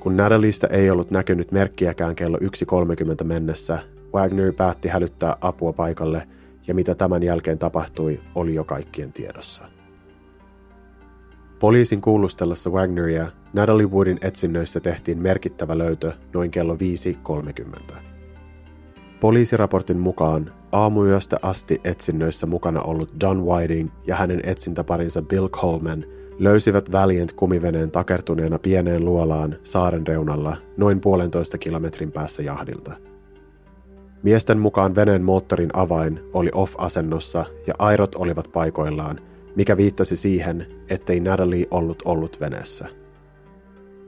Kun 0.00 0.16
Natalista 0.16 0.66
ei 0.66 0.90
ollut 0.90 1.10
näkynyt 1.10 1.52
merkkiäkään 1.52 2.16
kello 2.16 2.38
1.30 2.38 3.24
mennessä, 3.24 3.78
Wagner 4.14 4.52
päätti 4.52 4.88
hälyttää 4.88 5.36
apua 5.40 5.72
paikalle, 5.72 6.28
ja 6.66 6.74
mitä 6.74 6.94
tämän 6.94 7.22
jälkeen 7.22 7.58
tapahtui, 7.58 8.20
oli 8.34 8.54
jo 8.54 8.64
kaikkien 8.64 9.12
tiedossa. 9.12 9.79
Poliisin 11.60 12.00
kuulustellessa 12.00 12.70
Wagneria 12.70 13.26
Natalie 13.52 13.86
Woodin 13.86 14.18
etsinnöissä 14.22 14.80
tehtiin 14.80 15.22
merkittävä 15.22 15.78
löytö 15.78 16.12
noin 16.34 16.50
kello 16.50 16.76
5.30. 17.90 17.94
Poliisiraportin 19.20 19.98
mukaan 19.98 20.52
aamuyöstä 20.72 21.36
asti 21.42 21.80
etsinnöissä 21.84 22.46
mukana 22.46 22.82
ollut 22.82 23.20
Don 23.20 23.46
Whiting 23.46 23.90
ja 24.06 24.16
hänen 24.16 24.40
etsintäparinsa 24.44 25.22
Bill 25.22 25.48
Coleman 25.48 26.04
löysivät 26.38 26.92
Valiant 26.92 27.32
kumiveneen 27.32 27.90
takertuneena 27.90 28.58
pieneen 28.58 29.04
luolaan 29.04 29.56
saaren 29.62 30.06
reunalla 30.06 30.56
noin 30.76 31.00
puolentoista 31.00 31.58
kilometrin 31.58 32.12
päässä 32.12 32.42
jahdilta. 32.42 32.92
Miesten 34.22 34.58
mukaan 34.58 34.94
veneen 34.94 35.22
moottorin 35.22 35.70
avain 35.72 36.20
oli 36.32 36.50
off-asennossa 36.54 37.44
ja 37.66 37.74
airot 37.78 38.14
olivat 38.14 38.52
paikoillaan– 38.52 39.20
mikä 39.56 39.76
viittasi 39.76 40.16
siihen, 40.16 40.66
ettei 40.88 41.20
Natalie 41.20 41.66
ollut 41.70 42.02
ollut 42.04 42.40
veneessä. 42.40 42.88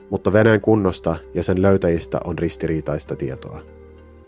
Mutta 0.09 0.33
veneen 0.33 0.61
kunnosta 0.61 1.15
ja 1.33 1.43
sen 1.43 1.61
löytäjistä 1.61 2.19
on 2.23 2.37
ristiriitaista 2.37 3.15
tietoa. 3.15 3.61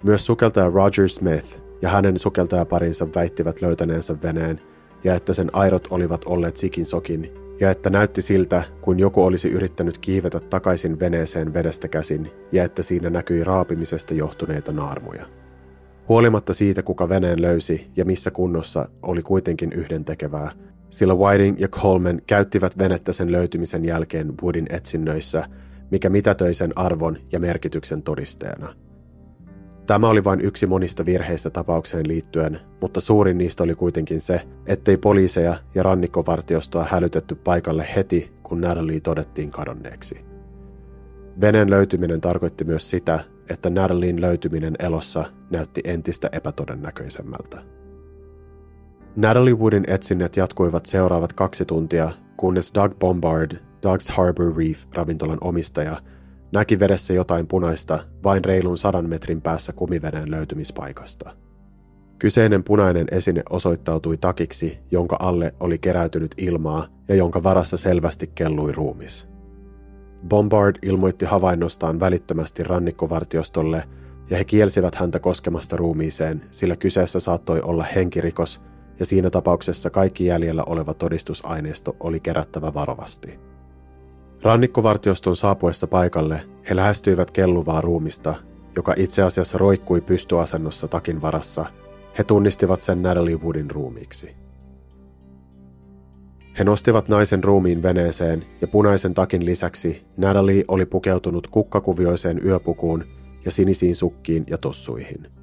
Myös 0.04 0.26
sukeltaja 0.26 0.70
Roger 0.70 1.10
Smith 1.10 1.62
ja 1.82 1.90
hänen 1.90 2.20
sukeltajaparinsa 2.20 3.08
väittivät 3.16 3.62
löytäneensä 3.62 4.22
veneen 4.24 4.62
ja 5.04 5.16
että 5.16 5.34
sen 5.34 5.50
airot 5.54 5.88
olivat 5.90 6.26
olleet 6.26 6.58
sikin 6.58 6.86
sokin 6.86 7.32
ja 7.60 7.72
että 7.72 7.90
näytti 7.90 8.22
siltä, 8.22 8.64
kuin 8.82 9.00
joku 9.00 9.24
olisi 9.24 9.50
yrittänyt 9.50 9.98
kiivetä 9.98 10.40
takaisin 10.40 11.00
veneeseen 11.00 11.54
vedestä 11.54 11.88
käsin 11.88 12.32
ja 12.52 12.64
että 12.64 12.84
siinä 12.84 13.10
näkyi 13.10 13.44
raapimisesta 13.44 14.14
johtuneita 14.14 14.72
naarmuja. 14.72 15.26
Huolimatta 16.10 16.54
siitä, 16.54 16.84
kuka 16.84 17.10
veneen 17.10 17.42
löysi 17.42 17.88
ja 17.96 18.06
missä 18.06 18.32
kunnossa, 18.32 18.90
oli 19.02 19.22
kuitenkin 19.22 19.72
yhdentekevää, 19.72 20.52
sillä 20.96 21.16
Whiting 21.16 21.60
ja 21.60 21.68
Coleman 21.68 22.22
käyttivät 22.28 22.78
venettä 22.78 23.14
sen 23.14 23.32
löytymisen 23.32 23.86
jälkeen 23.86 24.34
Woodin 24.42 24.66
etsinnöissä, 24.70 25.46
mikä 25.92 26.10
mitätöi 26.10 26.54
sen 26.54 26.74
arvon 26.76 27.18
ja 27.32 27.40
merkityksen 27.40 28.02
todisteena. 28.02 28.76
Tämä 29.86 30.10
oli 30.10 30.24
vain 30.24 30.42
yksi 30.42 30.68
monista 30.68 31.06
virheistä 31.06 31.50
tapaukseen 31.50 32.08
liittyen, 32.08 32.60
mutta 32.82 33.02
suurin 33.02 33.38
niistä 33.38 33.64
oli 33.64 33.76
kuitenkin 33.76 34.22
se, 34.22 34.42
ettei 34.68 34.98
poliiseja 34.98 35.56
ja 35.76 35.84
rannikkovartiostoa 35.84 36.88
hälytetty 36.90 37.36
paikalle 37.36 37.88
heti, 37.96 38.32
kun 38.44 38.62
Natalie 38.62 39.00
todettiin 39.00 39.52
kadonneeksi. 39.52 40.26
Veneen 41.42 41.70
löytyminen 41.70 42.22
tarkoitti 42.22 42.64
myös 42.64 42.90
sitä, 42.90 43.20
että 43.50 43.70
Natalien 43.70 44.22
löytyminen 44.22 44.76
elossa 44.80 45.26
näytti 45.50 45.82
entistä 45.84 46.30
epätodennäköisemmältä. 46.32 47.75
Natalie 49.16 49.54
Woodin 49.54 49.84
etsinnät 49.88 50.38
jatkuivat 50.38 50.86
seuraavat 50.86 51.34
kaksi 51.34 51.66
tuntia, 51.66 52.12
kunnes 52.38 52.72
Doug 52.76 53.00
Bombard, 53.00 53.52
Doug's 53.56 54.14
Harbor 54.14 54.58
Reef 54.58 54.84
ravintolan 54.94 55.38
omistaja, 55.42 56.02
näki 56.52 56.80
vedessä 56.80 57.14
jotain 57.14 57.48
punaista 57.48 58.00
vain 58.24 58.46
reilun 58.46 58.78
sadan 58.78 59.10
metrin 59.10 59.42
päässä 59.42 59.74
kumiveneen 59.74 60.32
löytymispaikasta. 60.32 61.36
Kyseinen 62.20 62.64
punainen 62.64 63.08
esine 63.12 63.44
osoittautui 63.50 64.18
takiksi, 64.18 64.80
jonka 64.92 65.16
alle 65.20 65.54
oli 65.60 65.78
keräytynyt 65.78 66.36
ilmaa 66.38 66.88
ja 67.08 67.16
jonka 67.16 67.44
varassa 67.44 67.78
selvästi 67.78 68.32
kellui 68.36 68.72
ruumis. 68.72 69.28
Bombard 70.28 70.76
ilmoitti 70.82 71.26
havainnostaan 71.26 72.00
välittömästi 72.00 72.64
rannikkovartiostolle 72.64 73.84
ja 74.30 74.38
he 74.38 74.44
kielsivät 74.44 74.96
häntä 74.96 75.20
koskemasta 75.20 75.78
ruumiiseen, 75.78 76.42
sillä 76.52 76.76
kyseessä 76.76 77.20
saattoi 77.20 77.62
olla 77.62 77.84
henkirikos– 77.84 78.62
ja 79.00 79.06
siinä 79.06 79.30
tapauksessa 79.30 79.90
kaikki 79.90 80.26
jäljellä 80.26 80.64
oleva 80.64 80.94
todistusaineisto 80.94 81.96
oli 82.00 82.20
kerättävä 82.20 82.74
varovasti. 82.74 83.40
Rannikkovartioston 84.44 85.36
saapuessa 85.36 85.88
paikalle 85.88 86.42
he 86.70 86.76
lähestyivät 86.76 87.32
kelluvaa 87.32 87.82
ruumista, 87.82 88.36
joka 88.76 88.94
itse 88.98 89.24
asiassa 89.24 89.58
roikkui 89.58 90.02
pystyasennossa 90.02 90.88
takin 90.88 91.22
varassa. 91.22 91.66
He 92.18 92.24
tunnistivat 92.24 92.82
sen 92.82 93.02
Natalie 93.02 93.36
Woodin 93.36 93.72
ruumiiksi. 93.72 94.36
He 96.60 96.64
nostivat 96.64 97.10
naisen 97.10 97.44
ruumiin 97.44 97.84
veneeseen 97.84 98.46
ja 98.62 98.68
punaisen 98.68 99.14
takin 99.14 99.46
lisäksi 99.46 100.06
Natalie 100.18 100.66
oli 100.68 100.86
pukeutunut 100.86 101.48
kukkakuvioiseen 101.48 102.46
yöpukuun 102.46 103.06
ja 103.46 103.52
sinisiin 103.52 103.96
sukkiin 103.96 104.44
ja 104.48 104.58
tossuihin– 104.58 105.28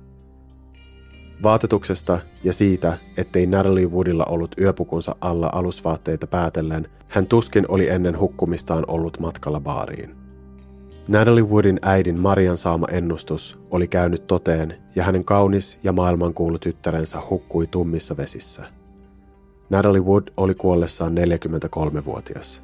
Vaatetuksesta 1.42 2.18
ja 2.44 2.52
siitä, 2.52 2.98
ettei 3.16 3.46
Natalie 3.46 3.86
Woodilla 3.86 4.24
ollut 4.24 4.54
yöpukunsa 4.60 5.16
alla 5.20 5.50
alusvaatteita 5.52 6.26
päätellen, 6.26 6.88
hän 7.08 7.26
tuskin 7.26 7.64
oli 7.68 7.88
ennen 7.88 8.18
hukkumistaan 8.18 8.84
ollut 8.88 9.20
matkalla 9.20 9.60
baariin. 9.60 10.16
Natalie 11.08 11.42
Woodin 11.42 11.78
äidin 11.82 12.18
Marian 12.18 12.56
saama 12.56 12.86
ennustus 12.90 13.58
oli 13.70 13.88
käynyt 13.88 14.26
toteen 14.26 14.74
ja 14.94 15.04
hänen 15.04 15.24
kaunis 15.24 15.78
ja 15.82 15.92
maailmankuulu 15.92 16.58
tyttärensä 16.58 17.18
hukkui 17.30 17.66
tummissa 17.66 18.16
vesissä. 18.16 18.64
Natalie 19.70 20.00
Wood 20.00 20.28
oli 20.36 20.54
kuollessaan 20.54 21.14
43-vuotias. 21.14 22.62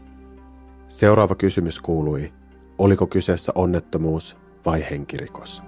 Seuraava 0.89 1.35
kysymys 1.35 1.81
kuului, 1.81 2.33
oliko 2.79 3.07
kyseessä 3.07 3.53
onnettomuus 3.55 4.37
vai 4.67 4.85
henkirikos? 4.91 5.63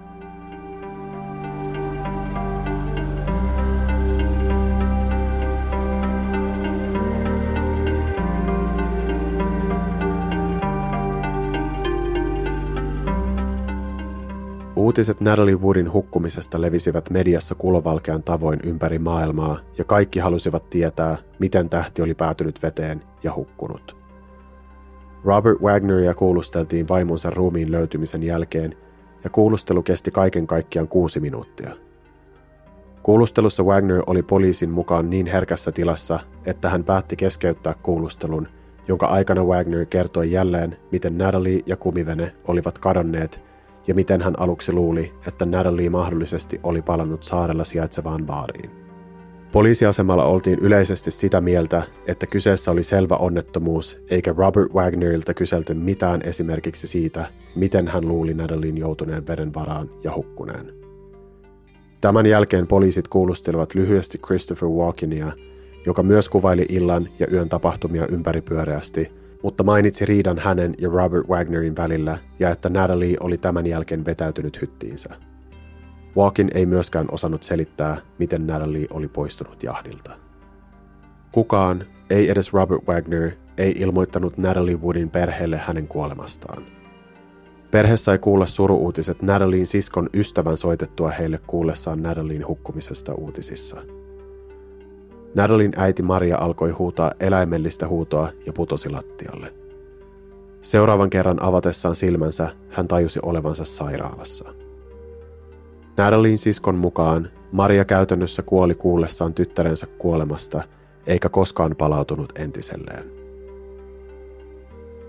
Uutiset 14.91 15.21
Natalie 15.21 15.55
Woodin 15.55 15.93
hukkumisesta 15.93 16.61
levisivät 16.61 17.09
mediassa 17.09 17.55
kulovalkean 17.55 18.23
tavoin 18.23 18.59
ympäri 18.63 18.99
maailmaa 18.99 19.57
ja 19.77 19.83
kaikki 19.83 20.19
halusivat 20.19 20.69
tietää, 20.69 21.17
miten 21.39 21.69
tähti 21.69 22.01
oli 22.01 22.13
päätynyt 22.13 22.63
veteen 22.63 23.03
ja 23.23 23.35
hukkunut. 23.35 23.95
Robert 25.23 25.61
Wagneria 25.61 26.13
kuulusteltiin 26.13 26.87
vaimonsa 26.87 27.29
ruumiin 27.29 27.71
löytymisen 27.71 28.23
jälkeen 28.23 28.75
ja 29.23 29.29
kuulustelu 29.29 29.83
kesti 29.83 30.11
kaiken 30.11 30.47
kaikkiaan 30.47 30.87
kuusi 30.87 31.19
minuuttia. 31.19 31.71
Kuulustelussa 33.03 33.63
Wagner 33.63 34.03
oli 34.07 34.23
poliisin 34.23 34.69
mukaan 34.69 35.09
niin 35.09 35.27
herkässä 35.27 35.71
tilassa, 35.71 36.19
että 36.45 36.69
hän 36.69 36.83
päätti 36.83 37.15
keskeyttää 37.15 37.73
kuulustelun, 37.83 38.47
jonka 38.87 39.05
aikana 39.05 39.43
Wagner 39.43 39.85
kertoi 39.85 40.31
jälleen, 40.31 40.77
miten 40.91 41.17
Natalie 41.17 41.59
ja 41.65 41.75
kumivene 41.75 42.35
olivat 42.47 42.79
kadonneet 42.79 43.50
ja 43.87 43.95
miten 43.95 44.21
hän 44.21 44.39
aluksi 44.39 44.73
luuli, 44.73 45.13
että 45.27 45.45
Natalie 45.45 45.89
mahdollisesti 45.89 46.59
oli 46.63 46.81
palannut 46.81 47.23
saarella 47.23 47.63
sijaitsevaan 47.63 48.25
baariin. 48.25 48.71
Poliisiasemalla 49.51 50.25
oltiin 50.25 50.59
yleisesti 50.59 51.11
sitä 51.11 51.41
mieltä, 51.41 51.83
että 52.07 52.25
kyseessä 52.27 52.71
oli 52.71 52.83
selvä 52.83 53.15
onnettomuus, 53.15 54.01
eikä 54.09 54.33
Robert 54.37 54.73
Wagnerilta 54.73 55.33
kyselty 55.33 55.73
mitään 55.73 56.21
esimerkiksi 56.21 56.87
siitä, 56.87 57.25
miten 57.55 57.87
hän 57.87 58.07
luuli 58.07 58.33
Natalien 58.33 58.77
joutuneen 58.77 59.27
veden 59.27 59.53
varaan 59.53 59.89
ja 60.03 60.15
hukkuneen. 60.15 60.73
Tämän 62.01 62.25
jälkeen 62.25 62.67
poliisit 62.67 63.07
kuulustelivat 63.07 63.75
lyhyesti 63.75 64.17
Christopher 64.17 64.69
Walkenia, 64.69 65.31
joka 65.85 66.03
myös 66.03 66.29
kuvaili 66.29 66.65
illan 66.69 67.09
ja 67.19 67.27
yön 67.31 67.49
tapahtumia 67.49 68.07
ympäripyöreästi 68.07 69.20
mutta 69.43 69.63
mainitsi 69.63 70.05
riidan 70.05 70.39
hänen 70.39 70.75
ja 70.77 70.89
Robert 70.89 71.27
Wagnerin 71.27 71.75
välillä 71.75 72.17
ja 72.39 72.49
että 72.49 72.69
Natalie 72.69 73.17
oli 73.19 73.37
tämän 73.37 73.65
jälkeen 73.65 74.05
vetäytynyt 74.05 74.61
hyttiinsä. 74.61 75.09
Walkin 76.17 76.51
ei 76.53 76.65
myöskään 76.65 77.07
osannut 77.11 77.43
selittää, 77.43 77.97
miten 78.19 78.47
Natalie 78.47 78.87
oli 78.89 79.07
poistunut 79.07 79.63
jahdilta. 79.63 80.11
Kukaan, 81.31 81.85
ei 82.09 82.29
edes 82.29 82.53
Robert 82.53 82.87
Wagner, 82.87 83.31
ei 83.57 83.71
ilmoittanut 83.77 84.37
Natalie 84.37 84.75
Woodin 84.75 85.09
perheelle 85.09 85.57
hänen 85.57 85.87
kuolemastaan. 85.87 86.63
Perhe 87.71 87.97
sai 87.97 88.17
kuulla 88.19 88.45
suruuutiset 88.45 89.21
Natalien 89.21 89.67
siskon 89.67 90.09
ystävän 90.13 90.57
soitettua 90.57 91.09
heille 91.09 91.39
kuullessaan 91.47 92.03
Natalien 92.03 92.47
hukkumisesta 92.47 93.13
uutisissa. 93.13 93.81
Natalien 95.35 95.73
äiti 95.75 96.03
Maria 96.03 96.37
alkoi 96.37 96.71
huutaa 96.71 97.11
eläimellistä 97.19 97.87
huutoa 97.87 98.29
ja 98.45 98.53
putosi 98.53 98.89
lattialle. 98.89 99.53
Seuraavan 100.61 101.09
kerran 101.09 101.43
avatessaan 101.43 101.95
silmänsä 101.95 102.49
hän 102.69 102.87
tajusi 102.87 103.19
olevansa 103.23 103.65
sairaalassa. 103.65 104.53
Natalien 105.97 106.37
siskon 106.37 106.75
mukaan 106.75 107.29
Maria 107.51 107.85
käytännössä 107.85 108.41
kuoli 108.41 108.75
kuullessaan 108.75 109.33
tyttärensä 109.33 109.87
kuolemasta, 109.97 110.63
eikä 111.07 111.29
koskaan 111.29 111.75
palautunut 111.77 112.33
entiselleen. 112.39 113.03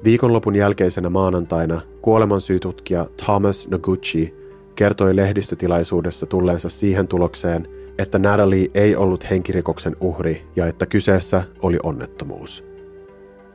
Viikonlopun 0.05 0.57
jälkeisenä 0.57 1.11
maanantaina 1.11 1.81
kuolemansyytutkija 2.01 3.07
Thomas 3.25 3.69
Noguchi 3.69 4.35
kertoi 4.75 5.17
lehdistötilaisuudessa 5.17 6.27
tulleensa 6.27 6.69
siihen 6.69 7.09
tulokseen, 7.09 7.69
että 7.99 8.19
Natalie 8.19 8.71
ei 8.75 8.97
ollut 8.97 9.31
henkirikoksen 9.31 9.97
uhri 10.01 10.47
ja 10.57 10.67
että 10.67 10.87
kyseessä 10.87 11.43
oli 11.63 11.79
onnettomuus. 11.83 12.65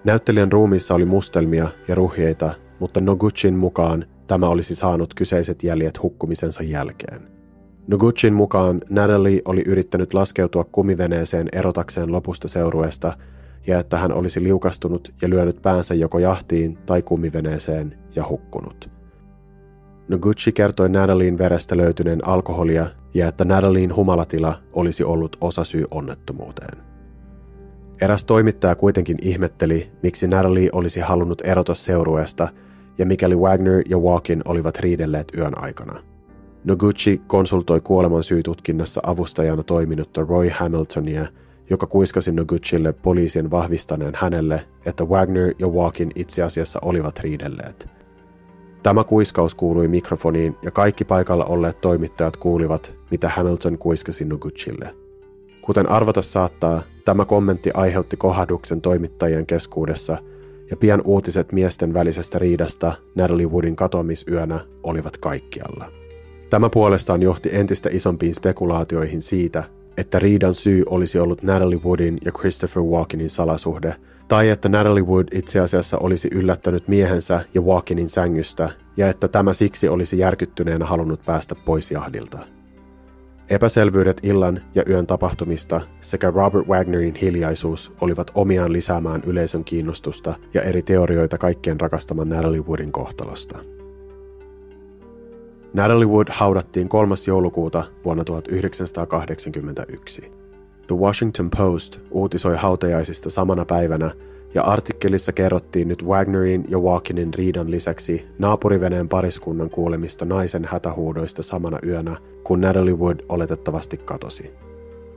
Näyttelijän 0.03 0.51
ruumiissa 0.51 0.95
oli 0.95 1.05
mustelmia 1.05 1.67
ja 1.88 1.95
ruhjeita, 1.95 2.53
mutta 2.79 3.01
Noguchin 3.01 3.55
mukaan 3.55 4.05
tämä 4.27 4.47
olisi 4.49 4.75
saanut 4.75 5.13
kyseiset 5.13 5.63
jäljet 5.63 6.03
hukkumisensa 6.03 6.63
jälkeen. 6.63 7.21
Noguchin 7.88 8.33
mukaan 8.33 8.81
Natalie 8.89 9.41
oli 9.45 9.63
yrittänyt 9.65 10.13
laskeutua 10.13 10.63
kumiveneeseen 10.63 11.49
erotakseen 11.51 12.11
lopusta 12.11 12.47
seurueesta 12.47 13.13
ja 13.67 13.79
että 13.79 13.97
hän 13.97 14.11
olisi 14.11 14.43
liukastunut 14.43 15.13
ja 15.21 15.29
lyönyt 15.29 15.61
päänsä 15.61 15.93
joko 15.93 16.19
jahtiin 16.19 16.77
tai 16.85 17.01
kumiveneeseen 17.01 17.97
ja 18.15 18.27
hukkunut. 18.29 18.97
Noguchi 20.08 20.51
kertoi 20.51 20.89
Nadalin 20.89 21.38
verestä 21.38 21.78
löytyneen 21.78 22.28
alkoholia 22.28 22.86
ja 23.14 23.28
että 23.28 23.45
Nadalin 23.45 23.95
humalatila 23.95 24.60
olisi 24.74 25.03
ollut 25.03 25.38
osasyy 25.41 25.86
onnettomuuteen. 25.91 26.78
Eräs 28.01 28.26
toimittaja 28.26 28.76
kuitenkin 28.76 29.18
ihmetteli, 29.22 29.91
miksi 30.03 30.28
Natalie 30.28 30.70
olisi 30.74 30.99
halunnut 30.99 31.41
erota 31.45 31.74
seurueesta 31.74 32.47
ja 32.97 33.05
mikäli 33.05 33.36
Wagner 33.36 33.84
ja 33.89 33.97
Walkin 33.97 34.41
olivat 34.45 34.78
riidelleet 34.78 35.32
yön 35.38 35.64
aikana. 35.64 36.03
Noguchi 36.64 37.22
konsultoi 37.28 37.82
kuoleman 37.82 38.24
syytutkinnassa 38.24 39.01
avustajana 39.03 39.64
toiminutta 39.64 40.26
Roy 40.30 40.49
Hamiltonia– 40.49 41.28
joka 41.70 41.88
kuiskasi 41.88 42.32
Noguchille 42.32 42.93
poliisien 42.93 43.51
vahvistaneen 43.51 44.14
hänelle, 44.16 44.66
että 44.86 45.03
Wagner 45.05 45.53
ja 45.60 45.68
Walkin 45.68 46.12
itse 46.16 46.43
asiassa 46.43 46.80
olivat 46.82 47.20
riidelleet. 47.20 47.97
Tämä 48.84 49.03
kuiskaus 49.03 49.55
kuului 49.55 49.88
mikrofoniin 49.88 50.55
ja 50.61 50.71
kaikki 50.71 51.05
paikalla 51.05 51.45
olleet 51.45 51.82
toimittajat 51.82 52.38
kuulivat, 52.38 52.93
mitä 53.11 53.30
Hamilton 53.30 53.78
kuiskasi 53.78 54.25
Noguchille. 54.25 54.95
Kuten 55.61 55.89
arvata 55.89 56.21
saattaa, 56.21 56.82
tämä 57.05 57.25
kommentti 57.25 57.71
aiheutti 57.73 58.17
kohduksen 58.17 58.82
toimittajien 58.82 59.45
keskuudessa 59.45 60.17
ja 60.69 60.78
pian 60.78 61.01
uutiset 61.05 61.51
miesten 61.51 61.93
välisestä 61.93 62.39
riidasta 62.39 62.93
Natalie 63.15 63.45
Woodin 63.45 63.75
katoamisyönä 63.75 64.65
olivat 64.84 65.17
kaikkialla. 65.17 65.91
Tämä 66.49 66.69
puolestaan 66.69 67.21
johti 67.21 67.49
entistä 67.51 67.89
isompiin 67.91 68.36
spekulaatioihin 68.36 69.21
siitä, 69.21 69.63
että 69.97 70.19
riidan 70.19 70.53
syy 70.53 70.84
olisi 70.89 71.19
ollut 71.19 71.43
Natalie 71.43 71.80
Woodin 71.86 72.17
ja 72.25 72.32
Christopher 72.32 72.84
Walkenin 72.84 73.30
salasuhde, 73.30 73.95
tai 74.28 74.49
että 74.49 74.69
Natalie 74.69 75.03
Wood 75.03 75.28
itse 75.32 75.59
asiassa 75.59 75.97
olisi 75.97 76.28
yllättänyt 76.32 76.88
miehensä 76.88 77.45
ja 77.53 77.61
Walkenin 77.61 78.09
sängystä, 78.09 78.69
ja 78.97 79.09
että 79.09 79.28
tämä 79.28 79.53
siksi 79.53 79.88
olisi 79.88 80.19
järkyttyneenä 80.19 80.86
halunnut 80.86 81.25
päästä 81.25 81.55
pois 81.55 81.91
jahdilta. 81.91 82.39
Epäselvyydet 83.49 84.19
illan 84.23 84.61
ja 84.75 84.84
yön 84.89 85.07
tapahtumista 85.07 85.82
sekä 86.01 86.32
Robert 86.32 86.67
Wagnerin 86.67 87.15
hiljaisuus 87.15 87.93
olivat 88.01 88.32
omiaan 88.36 88.73
lisäämään 88.73 89.23
yleisön 89.25 89.63
kiinnostusta 89.63 90.36
ja 90.53 90.61
eri 90.61 90.82
teorioita 90.82 91.38
kaikkien 91.38 91.80
rakastaman 91.80 92.30
Natalie 92.30 92.61
Woodin 92.61 92.91
kohtalosta. 92.91 93.59
Natalie 95.73 96.07
Wood 96.07 96.28
haudattiin 96.32 96.89
3. 96.89 97.15
joulukuuta 97.28 97.84
vuonna 98.05 98.23
1981. 98.23 100.36
The 100.88 100.95
Washington 100.95 101.49
Post 101.57 101.99
uutisoi 102.11 102.55
hautajaisista 102.55 103.29
samana 103.29 103.65
päivänä 103.65 104.11
ja 104.53 104.63
artikkelissa 104.63 105.31
kerrottiin 105.31 105.88
nyt 105.88 106.03
Wagnerin 106.03 106.65
ja 106.69 106.79
Walkinin 106.79 107.33
riidan 107.33 107.71
lisäksi 107.71 108.25
naapuriveneen 108.39 109.09
pariskunnan 109.09 109.69
kuulemista 109.69 110.25
naisen 110.25 110.65
hätähuudoista 110.65 111.43
samana 111.43 111.79
yönä, 111.85 112.17
kun 112.43 112.61
Natalie 112.61 112.93
Wood 112.93 113.19
oletettavasti 113.29 113.97
katosi. 113.97 114.51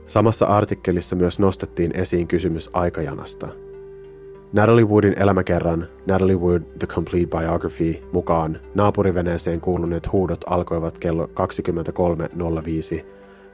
Samassa 0.05 0.45
artikkelissa 0.45 1.15
myös 1.15 1.39
nostettiin 1.39 1.91
esiin 1.95 2.27
kysymys 2.27 2.69
aikajanasta– 2.73 3.47
Natalie 4.53 4.85
Woodin 4.85 5.13
elämäkerran 5.19 5.87
Natalie 6.07 6.35
Wood 6.35 6.61
The 6.79 6.87
Complete 6.87 7.37
Biography 7.37 7.95
mukaan 8.11 8.59
naapuriveneeseen 8.75 9.61
kuuluneet 9.61 10.11
huudot 10.11 10.41
alkoivat 10.47 10.99
kello 10.99 11.25
23.05, 11.25 13.05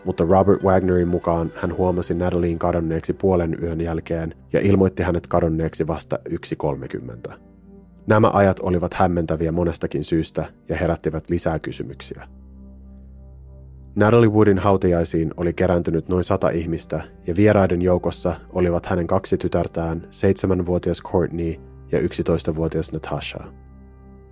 mutta 0.08 0.24
Robert 0.24 0.64
Wagnerin 0.64 1.08
mukaan 1.08 1.51
hän 1.55 1.78
huomasi 1.78 2.14
Natalien 2.14 2.60
kadonneeksi 2.60 3.14
puolen 3.14 3.58
yön 3.64 3.82
jälkeen 3.82 4.36
ja 4.53 4.60
ilmoitti 4.60 5.03
hänet 5.03 5.28
kadonneeksi 5.28 5.88
vasta 5.88 6.20
1.30. 7.30 7.34
Nämä 8.08 8.32
ajat 8.34 8.60
olivat 8.60 8.93
hämmentäviä 8.93 9.51
monestakin 9.51 10.03
syystä 10.03 10.45
ja 10.70 10.76
herättivät 10.78 11.30
lisää 11.30 11.60
kysymyksiä. 11.60 12.28
Natalie 13.95 14.30
Woodin 14.30 14.60
hautajaisiin 14.60 15.34
oli 15.38 15.53
kerääntynyt 15.53 16.10
noin 16.10 16.24
sata 16.24 16.49
ihmistä 16.49 17.01
ja 17.28 17.36
vieraiden 17.36 17.82
joukossa 17.82 18.36
olivat 18.49 18.86
hänen 18.86 19.08
kaksi 19.08 19.38
tytärtään, 19.38 20.08
seitsemänvuotias 20.12 21.01
Courtney 21.03 21.55
ja 21.91 21.99
11-vuotias 21.99 22.91
Natasha. 22.91 23.43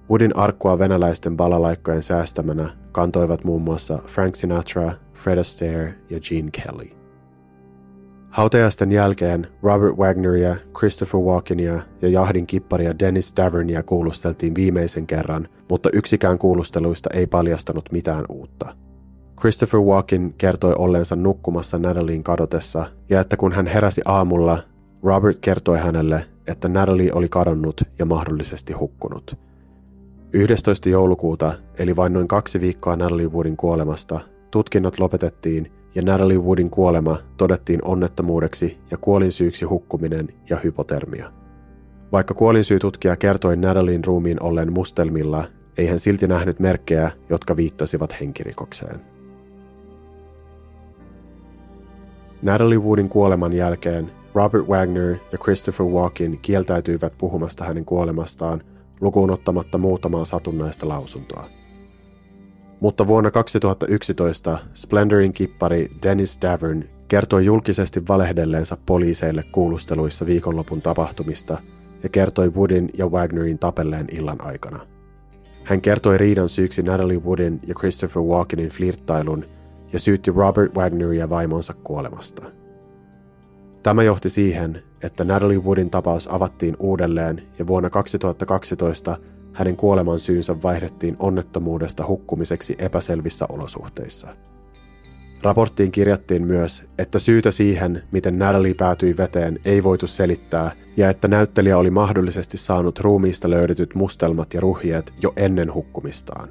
Woodin 0.09 0.35
arkkua 0.35 0.79
venäläisten 0.79 1.37
balalaikkojen 1.37 2.03
säästämänä 2.03 2.69
kantoivat 2.91 3.43
muun 3.43 3.61
muassa 3.61 3.99
Frank 4.07 4.35
Sinatra, 4.35 4.91
Fred 5.15 5.37
Astaire 5.37 5.95
ja 6.09 6.19
Gene 6.19 6.49
Kelly. 6.51 6.89
Hautajaisten 8.29 8.91
jälkeen 8.91 9.47
Robert 9.63 9.97
Wagneria, 9.97 10.55
Christopher 10.77 11.19
Walkenia 11.19 11.81
ja 12.01 12.09
jahdin 12.09 12.47
kipparia 12.47 12.99
Dennis 12.99 13.33
Davernia 13.37 13.83
kuulusteltiin 13.83 14.55
viimeisen 14.55 15.07
kerran, 15.07 15.47
mutta 15.69 15.89
yksikään 15.93 16.37
kuulusteluista 16.37 17.09
ei 17.13 17.27
paljastanut 17.27 17.91
mitään 17.91 18.25
uutta– 18.29 18.75
Christopher 19.39 19.79
Walken 19.79 20.33
kertoi 20.37 20.75
olleensa 20.77 21.15
nukkumassa 21.15 21.79
Natalien 21.79 22.23
kadotessa 22.23 22.85
ja 23.09 23.21
että 23.21 23.37
kun 23.37 23.51
hän 23.51 23.67
heräsi 23.67 24.01
aamulla, 24.05 24.63
Robert 25.03 25.37
kertoi 25.41 25.77
hänelle, 25.77 26.25
että 26.47 26.69
Natalie 26.69 27.11
oli 27.13 27.29
kadonnut 27.29 27.81
ja 27.99 28.05
mahdollisesti 28.05 28.73
hukkunut. 28.73 29.37
11. 30.33 30.89
joulukuuta, 30.89 31.53
eli 31.77 31.95
vain 31.95 32.13
noin 32.13 32.27
kaksi 32.27 32.61
viikkoa 32.61 32.95
Natalie 32.95 33.27
Woodin 33.27 33.57
kuolemasta, 33.57 34.19
tutkinnot 34.55 34.99
lopetettiin 34.99 35.71
ja 35.95 36.01
Natalie 36.01 36.37
Woodin 36.37 36.69
kuolema 36.69 37.17
todettiin 37.37 37.85
onnettomuudeksi 37.85 38.77
ja 38.91 38.97
kuolinsyyksi 38.97 39.65
hukkuminen 39.65 40.27
ja 40.49 40.57
hypotermia. 40.63 41.31
Vaikka 42.11 42.33
kuolinsyytutkija 42.33 43.15
kertoi 43.15 43.57
Natalien 43.57 44.05
ruumiin 44.05 44.43
olleen 44.43 44.73
mustelmilla, 44.73 45.47
ei 45.77 45.87
hän 45.87 45.99
silti 45.99 46.27
nähnyt 46.27 46.59
merkkejä, 46.59 47.11
jotka 47.29 47.55
viittasivat 47.55 48.19
henkirikokseen. 48.21 49.01
Natalie 52.41 52.79
Woodin 52.79 53.09
kuoleman 53.09 53.53
jälkeen 53.53 54.11
Robert 54.33 54.67
Wagner 54.67 55.15
ja 55.31 55.37
Christopher 55.37 55.85
Walken 55.85 56.39
kieltäytyivät 56.41 57.13
puhumasta 57.17 57.63
hänen 57.63 57.85
kuolemastaan 57.85 58.61
lukuun 59.01 59.31
ottamatta 59.31 59.77
muutamaa 59.77 60.25
satunnaista 60.25 60.87
lausuntoa. 60.87 61.49
Mutta 62.79 63.07
vuonna 63.07 63.31
2011 63.31 64.57
Splendorin 64.73 65.33
kippari 65.33 65.91
Dennis 66.03 66.39
Davern 66.41 66.83
kertoi 67.07 67.45
julkisesti 67.45 68.01
valehdelleensa 68.07 68.77
poliiseille 68.85 69.43
kuulusteluissa 69.51 70.25
viikonlopun 70.25 70.81
tapahtumista 70.81 71.57
ja 72.03 72.09
kertoi 72.09 72.49
Woodin 72.49 72.89
ja 72.97 73.07
Wagnerin 73.07 73.59
tapelleen 73.59 74.07
illan 74.11 74.41
aikana. 74.41 74.87
Hän 75.63 75.81
kertoi 75.81 76.17
riidan 76.17 76.49
syyksi 76.49 76.83
Natalie 76.83 77.19
Woodin 77.19 77.59
ja 77.67 77.73
Christopher 77.73 78.21
Walkenin 78.21 78.69
flirttailun 78.69 79.45
ja 79.93 79.99
syytti 79.99 80.31
Robert 80.31 80.75
Wagneria 80.75 81.29
vaimonsa 81.29 81.73
kuolemasta. 81.73 82.51
Tämä 83.83 84.03
johti 84.03 84.29
siihen, 84.29 84.83
että 85.03 85.23
Natalie 85.23 85.57
Woodin 85.57 85.89
tapaus 85.89 86.33
avattiin 86.33 86.75
uudelleen 86.79 87.43
ja 87.59 87.67
vuonna 87.67 87.89
2012 87.89 89.17
hänen 89.55 89.75
kuoleman 89.75 90.19
syynsä 90.19 90.61
vaihdettiin 90.63 91.15
onnettomuudesta 91.19 92.07
hukkumiseksi 92.07 92.75
epäselvissä 92.79 93.45
olosuhteissa. 93.49 94.35
Raporttiin 95.43 95.91
kirjattiin 95.91 96.47
myös, 96.47 96.83
että 96.97 97.19
syytä 97.19 97.51
siihen, 97.51 98.03
miten 98.11 98.39
Natalie 98.39 98.73
päätyi 98.73 99.17
veteen, 99.17 99.59
ei 99.65 99.83
voitu 99.83 100.07
selittää, 100.07 100.71
ja 100.97 101.09
että 101.09 101.27
näyttelijä 101.27 101.77
oli 101.77 101.89
mahdollisesti 101.89 102.57
saanut 102.57 102.99
ruumiista 102.99 103.49
löydetyt 103.49 103.95
mustelmat 103.95 104.53
ja 104.53 104.61
ruhjeet 104.61 105.13
jo 105.21 105.33
ennen 105.37 105.73
hukkumistaan. 105.73 106.49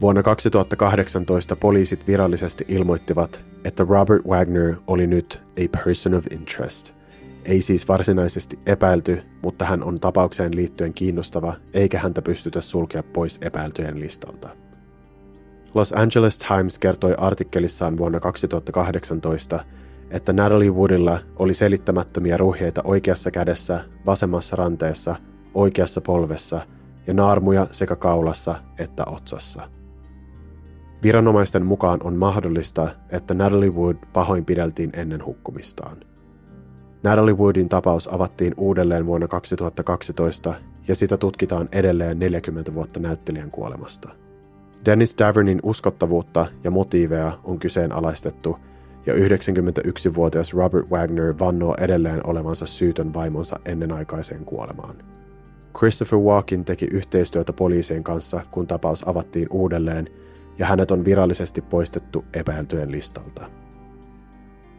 Vuonna 0.00 0.22
2018 0.22 1.56
poliisit 1.56 2.06
virallisesti 2.06 2.64
ilmoittivat, 2.68 3.44
että 3.64 3.86
Robert 3.88 4.26
Wagner 4.26 4.74
oli 4.86 5.06
nyt 5.06 5.42
a 5.56 5.78
person 5.84 6.14
of 6.14 6.26
interest. 6.30 6.97
Ei 7.48 7.60
siis 7.60 7.88
varsinaisesti 7.88 8.58
epäilty, 8.66 9.22
mutta 9.42 9.64
hän 9.64 9.82
on 9.82 10.00
tapaukseen 10.00 10.56
liittyen 10.56 10.94
kiinnostava, 10.94 11.54
eikä 11.74 11.98
häntä 11.98 12.22
pystytä 12.22 12.60
sulkea 12.60 13.02
pois 13.02 13.38
epäiltyjen 13.42 14.00
listalta. 14.00 14.48
Los 15.74 15.92
Angeles 15.92 16.38
Times 16.38 16.78
kertoi 16.78 17.14
artikkelissaan 17.18 17.96
vuonna 17.98 18.20
2018, 18.20 19.64
että 20.10 20.32
Natalie 20.32 20.70
Woodilla 20.70 21.18
oli 21.36 21.54
selittämättömiä 21.54 22.36
ruhjeita 22.36 22.82
oikeassa 22.84 23.30
kädessä, 23.30 23.84
vasemmassa 24.06 24.56
ranteessa, 24.56 25.16
oikeassa 25.54 26.00
polvessa 26.00 26.60
ja 27.06 27.14
naarmuja 27.14 27.66
sekä 27.70 27.96
kaulassa 27.96 28.54
että 28.78 29.04
otsassa. 29.06 29.70
Viranomaisten 31.02 31.66
mukaan 31.66 31.98
on 32.04 32.16
mahdollista, 32.16 32.88
että 33.10 33.34
Natalie 33.34 33.70
Wood 33.70 33.96
pahoinpideltiin 34.12 34.90
ennen 34.92 35.24
hukkumistaan. 35.26 36.07
Natalie 37.02 37.34
Woodin 37.34 37.68
tapaus 37.68 38.14
avattiin 38.14 38.54
uudelleen 38.56 39.06
vuonna 39.06 39.28
2012 39.28 40.54
ja 40.88 40.94
sitä 40.94 41.16
tutkitaan 41.16 41.68
edelleen 41.72 42.18
40 42.18 42.74
vuotta 42.74 43.00
näyttelijän 43.00 43.50
kuolemasta. 43.50 44.08
Dennis 44.86 45.14
Davernin 45.18 45.60
uskottavuutta 45.62 46.46
ja 46.64 46.70
motiiveja 46.70 47.38
on 47.44 47.58
kyseenalaistettu, 47.58 48.58
ja 49.06 49.14
91-vuotias 49.14 50.54
Robert 50.54 50.90
Wagner 50.90 51.34
vannoo 51.38 51.74
edelleen 51.80 52.26
olevansa 52.26 52.66
syytön 52.66 53.14
vaimonsa 53.14 53.60
ennenaikaiseen 53.64 54.44
kuolemaan. 54.44 54.96
Christopher 55.78 56.18
Walkin 56.18 56.64
teki 56.64 56.86
yhteistyötä 56.86 57.52
poliisien 57.52 58.04
kanssa, 58.04 58.40
kun 58.50 58.66
tapaus 58.66 59.08
avattiin 59.08 59.48
uudelleen, 59.50 60.08
ja 60.58 60.66
hänet 60.66 60.90
on 60.90 61.04
virallisesti 61.04 61.60
poistettu 61.60 62.24
epäiltyjen 62.34 62.92
listalta. 62.92 63.50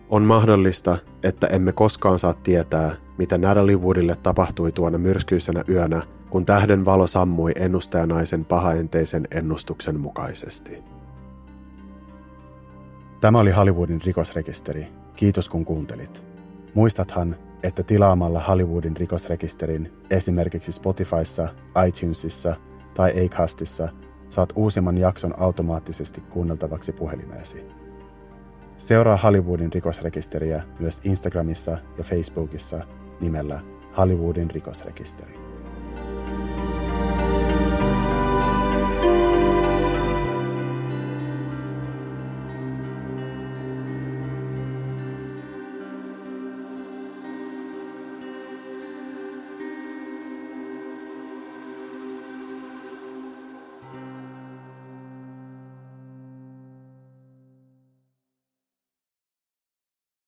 On 0.09 0.23
mahdollista, 0.23 0.97
että 1.23 1.47
emme 1.47 1.71
koskaan 1.71 2.19
saa 2.19 2.33
tietää, 2.33 2.95
mitä 3.17 3.37
Natalie 3.37 3.75
Woodille 3.75 4.15
tapahtui 4.15 4.71
tuona 4.71 4.97
myrskyisenä 4.97 5.63
yönä, 5.69 6.01
kun 6.29 6.45
tähden 6.45 6.85
valo 6.85 7.07
sammui 7.07 7.51
ennustajanaisen 7.55 8.45
pahaenteisen 8.45 9.27
ennustuksen 9.31 9.99
mukaisesti. 9.99 10.77
Tämä 13.21 13.39
oli 13.39 13.51
Hollywoodin 13.51 14.01
rikosrekisteri. 14.05 14.87
Kiitos 15.15 15.49
kun 15.49 15.65
kuuntelit. 15.65 16.23
Muistathan, 16.73 17.35
että 17.63 17.83
tilaamalla 17.83 18.39
Hollywoodin 18.39 18.97
rikosrekisterin 18.97 19.91
esimerkiksi 20.09 20.71
Spotifyssa, 20.71 21.47
iTunesissa 21.87 22.55
tai 22.93 23.25
Acastissa 23.25 23.89
saat 24.29 24.53
uusimman 24.55 24.97
jakson 24.97 25.33
automaattisesti 25.39 26.21
kuunneltavaksi 26.21 26.91
puhelimeesi. 26.91 27.78
Seuraa 28.79 29.17
Hollywoodin 29.17 29.73
rikosrekisteriä 29.73 30.63
myös 30.79 31.01
Instagramissa 31.03 31.77
ja 31.97 32.03
Facebookissa 32.03 32.85
nimellä 33.21 33.61
Hollywoodin 33.97 34.51
rikosrekisteri. 34.51 35.48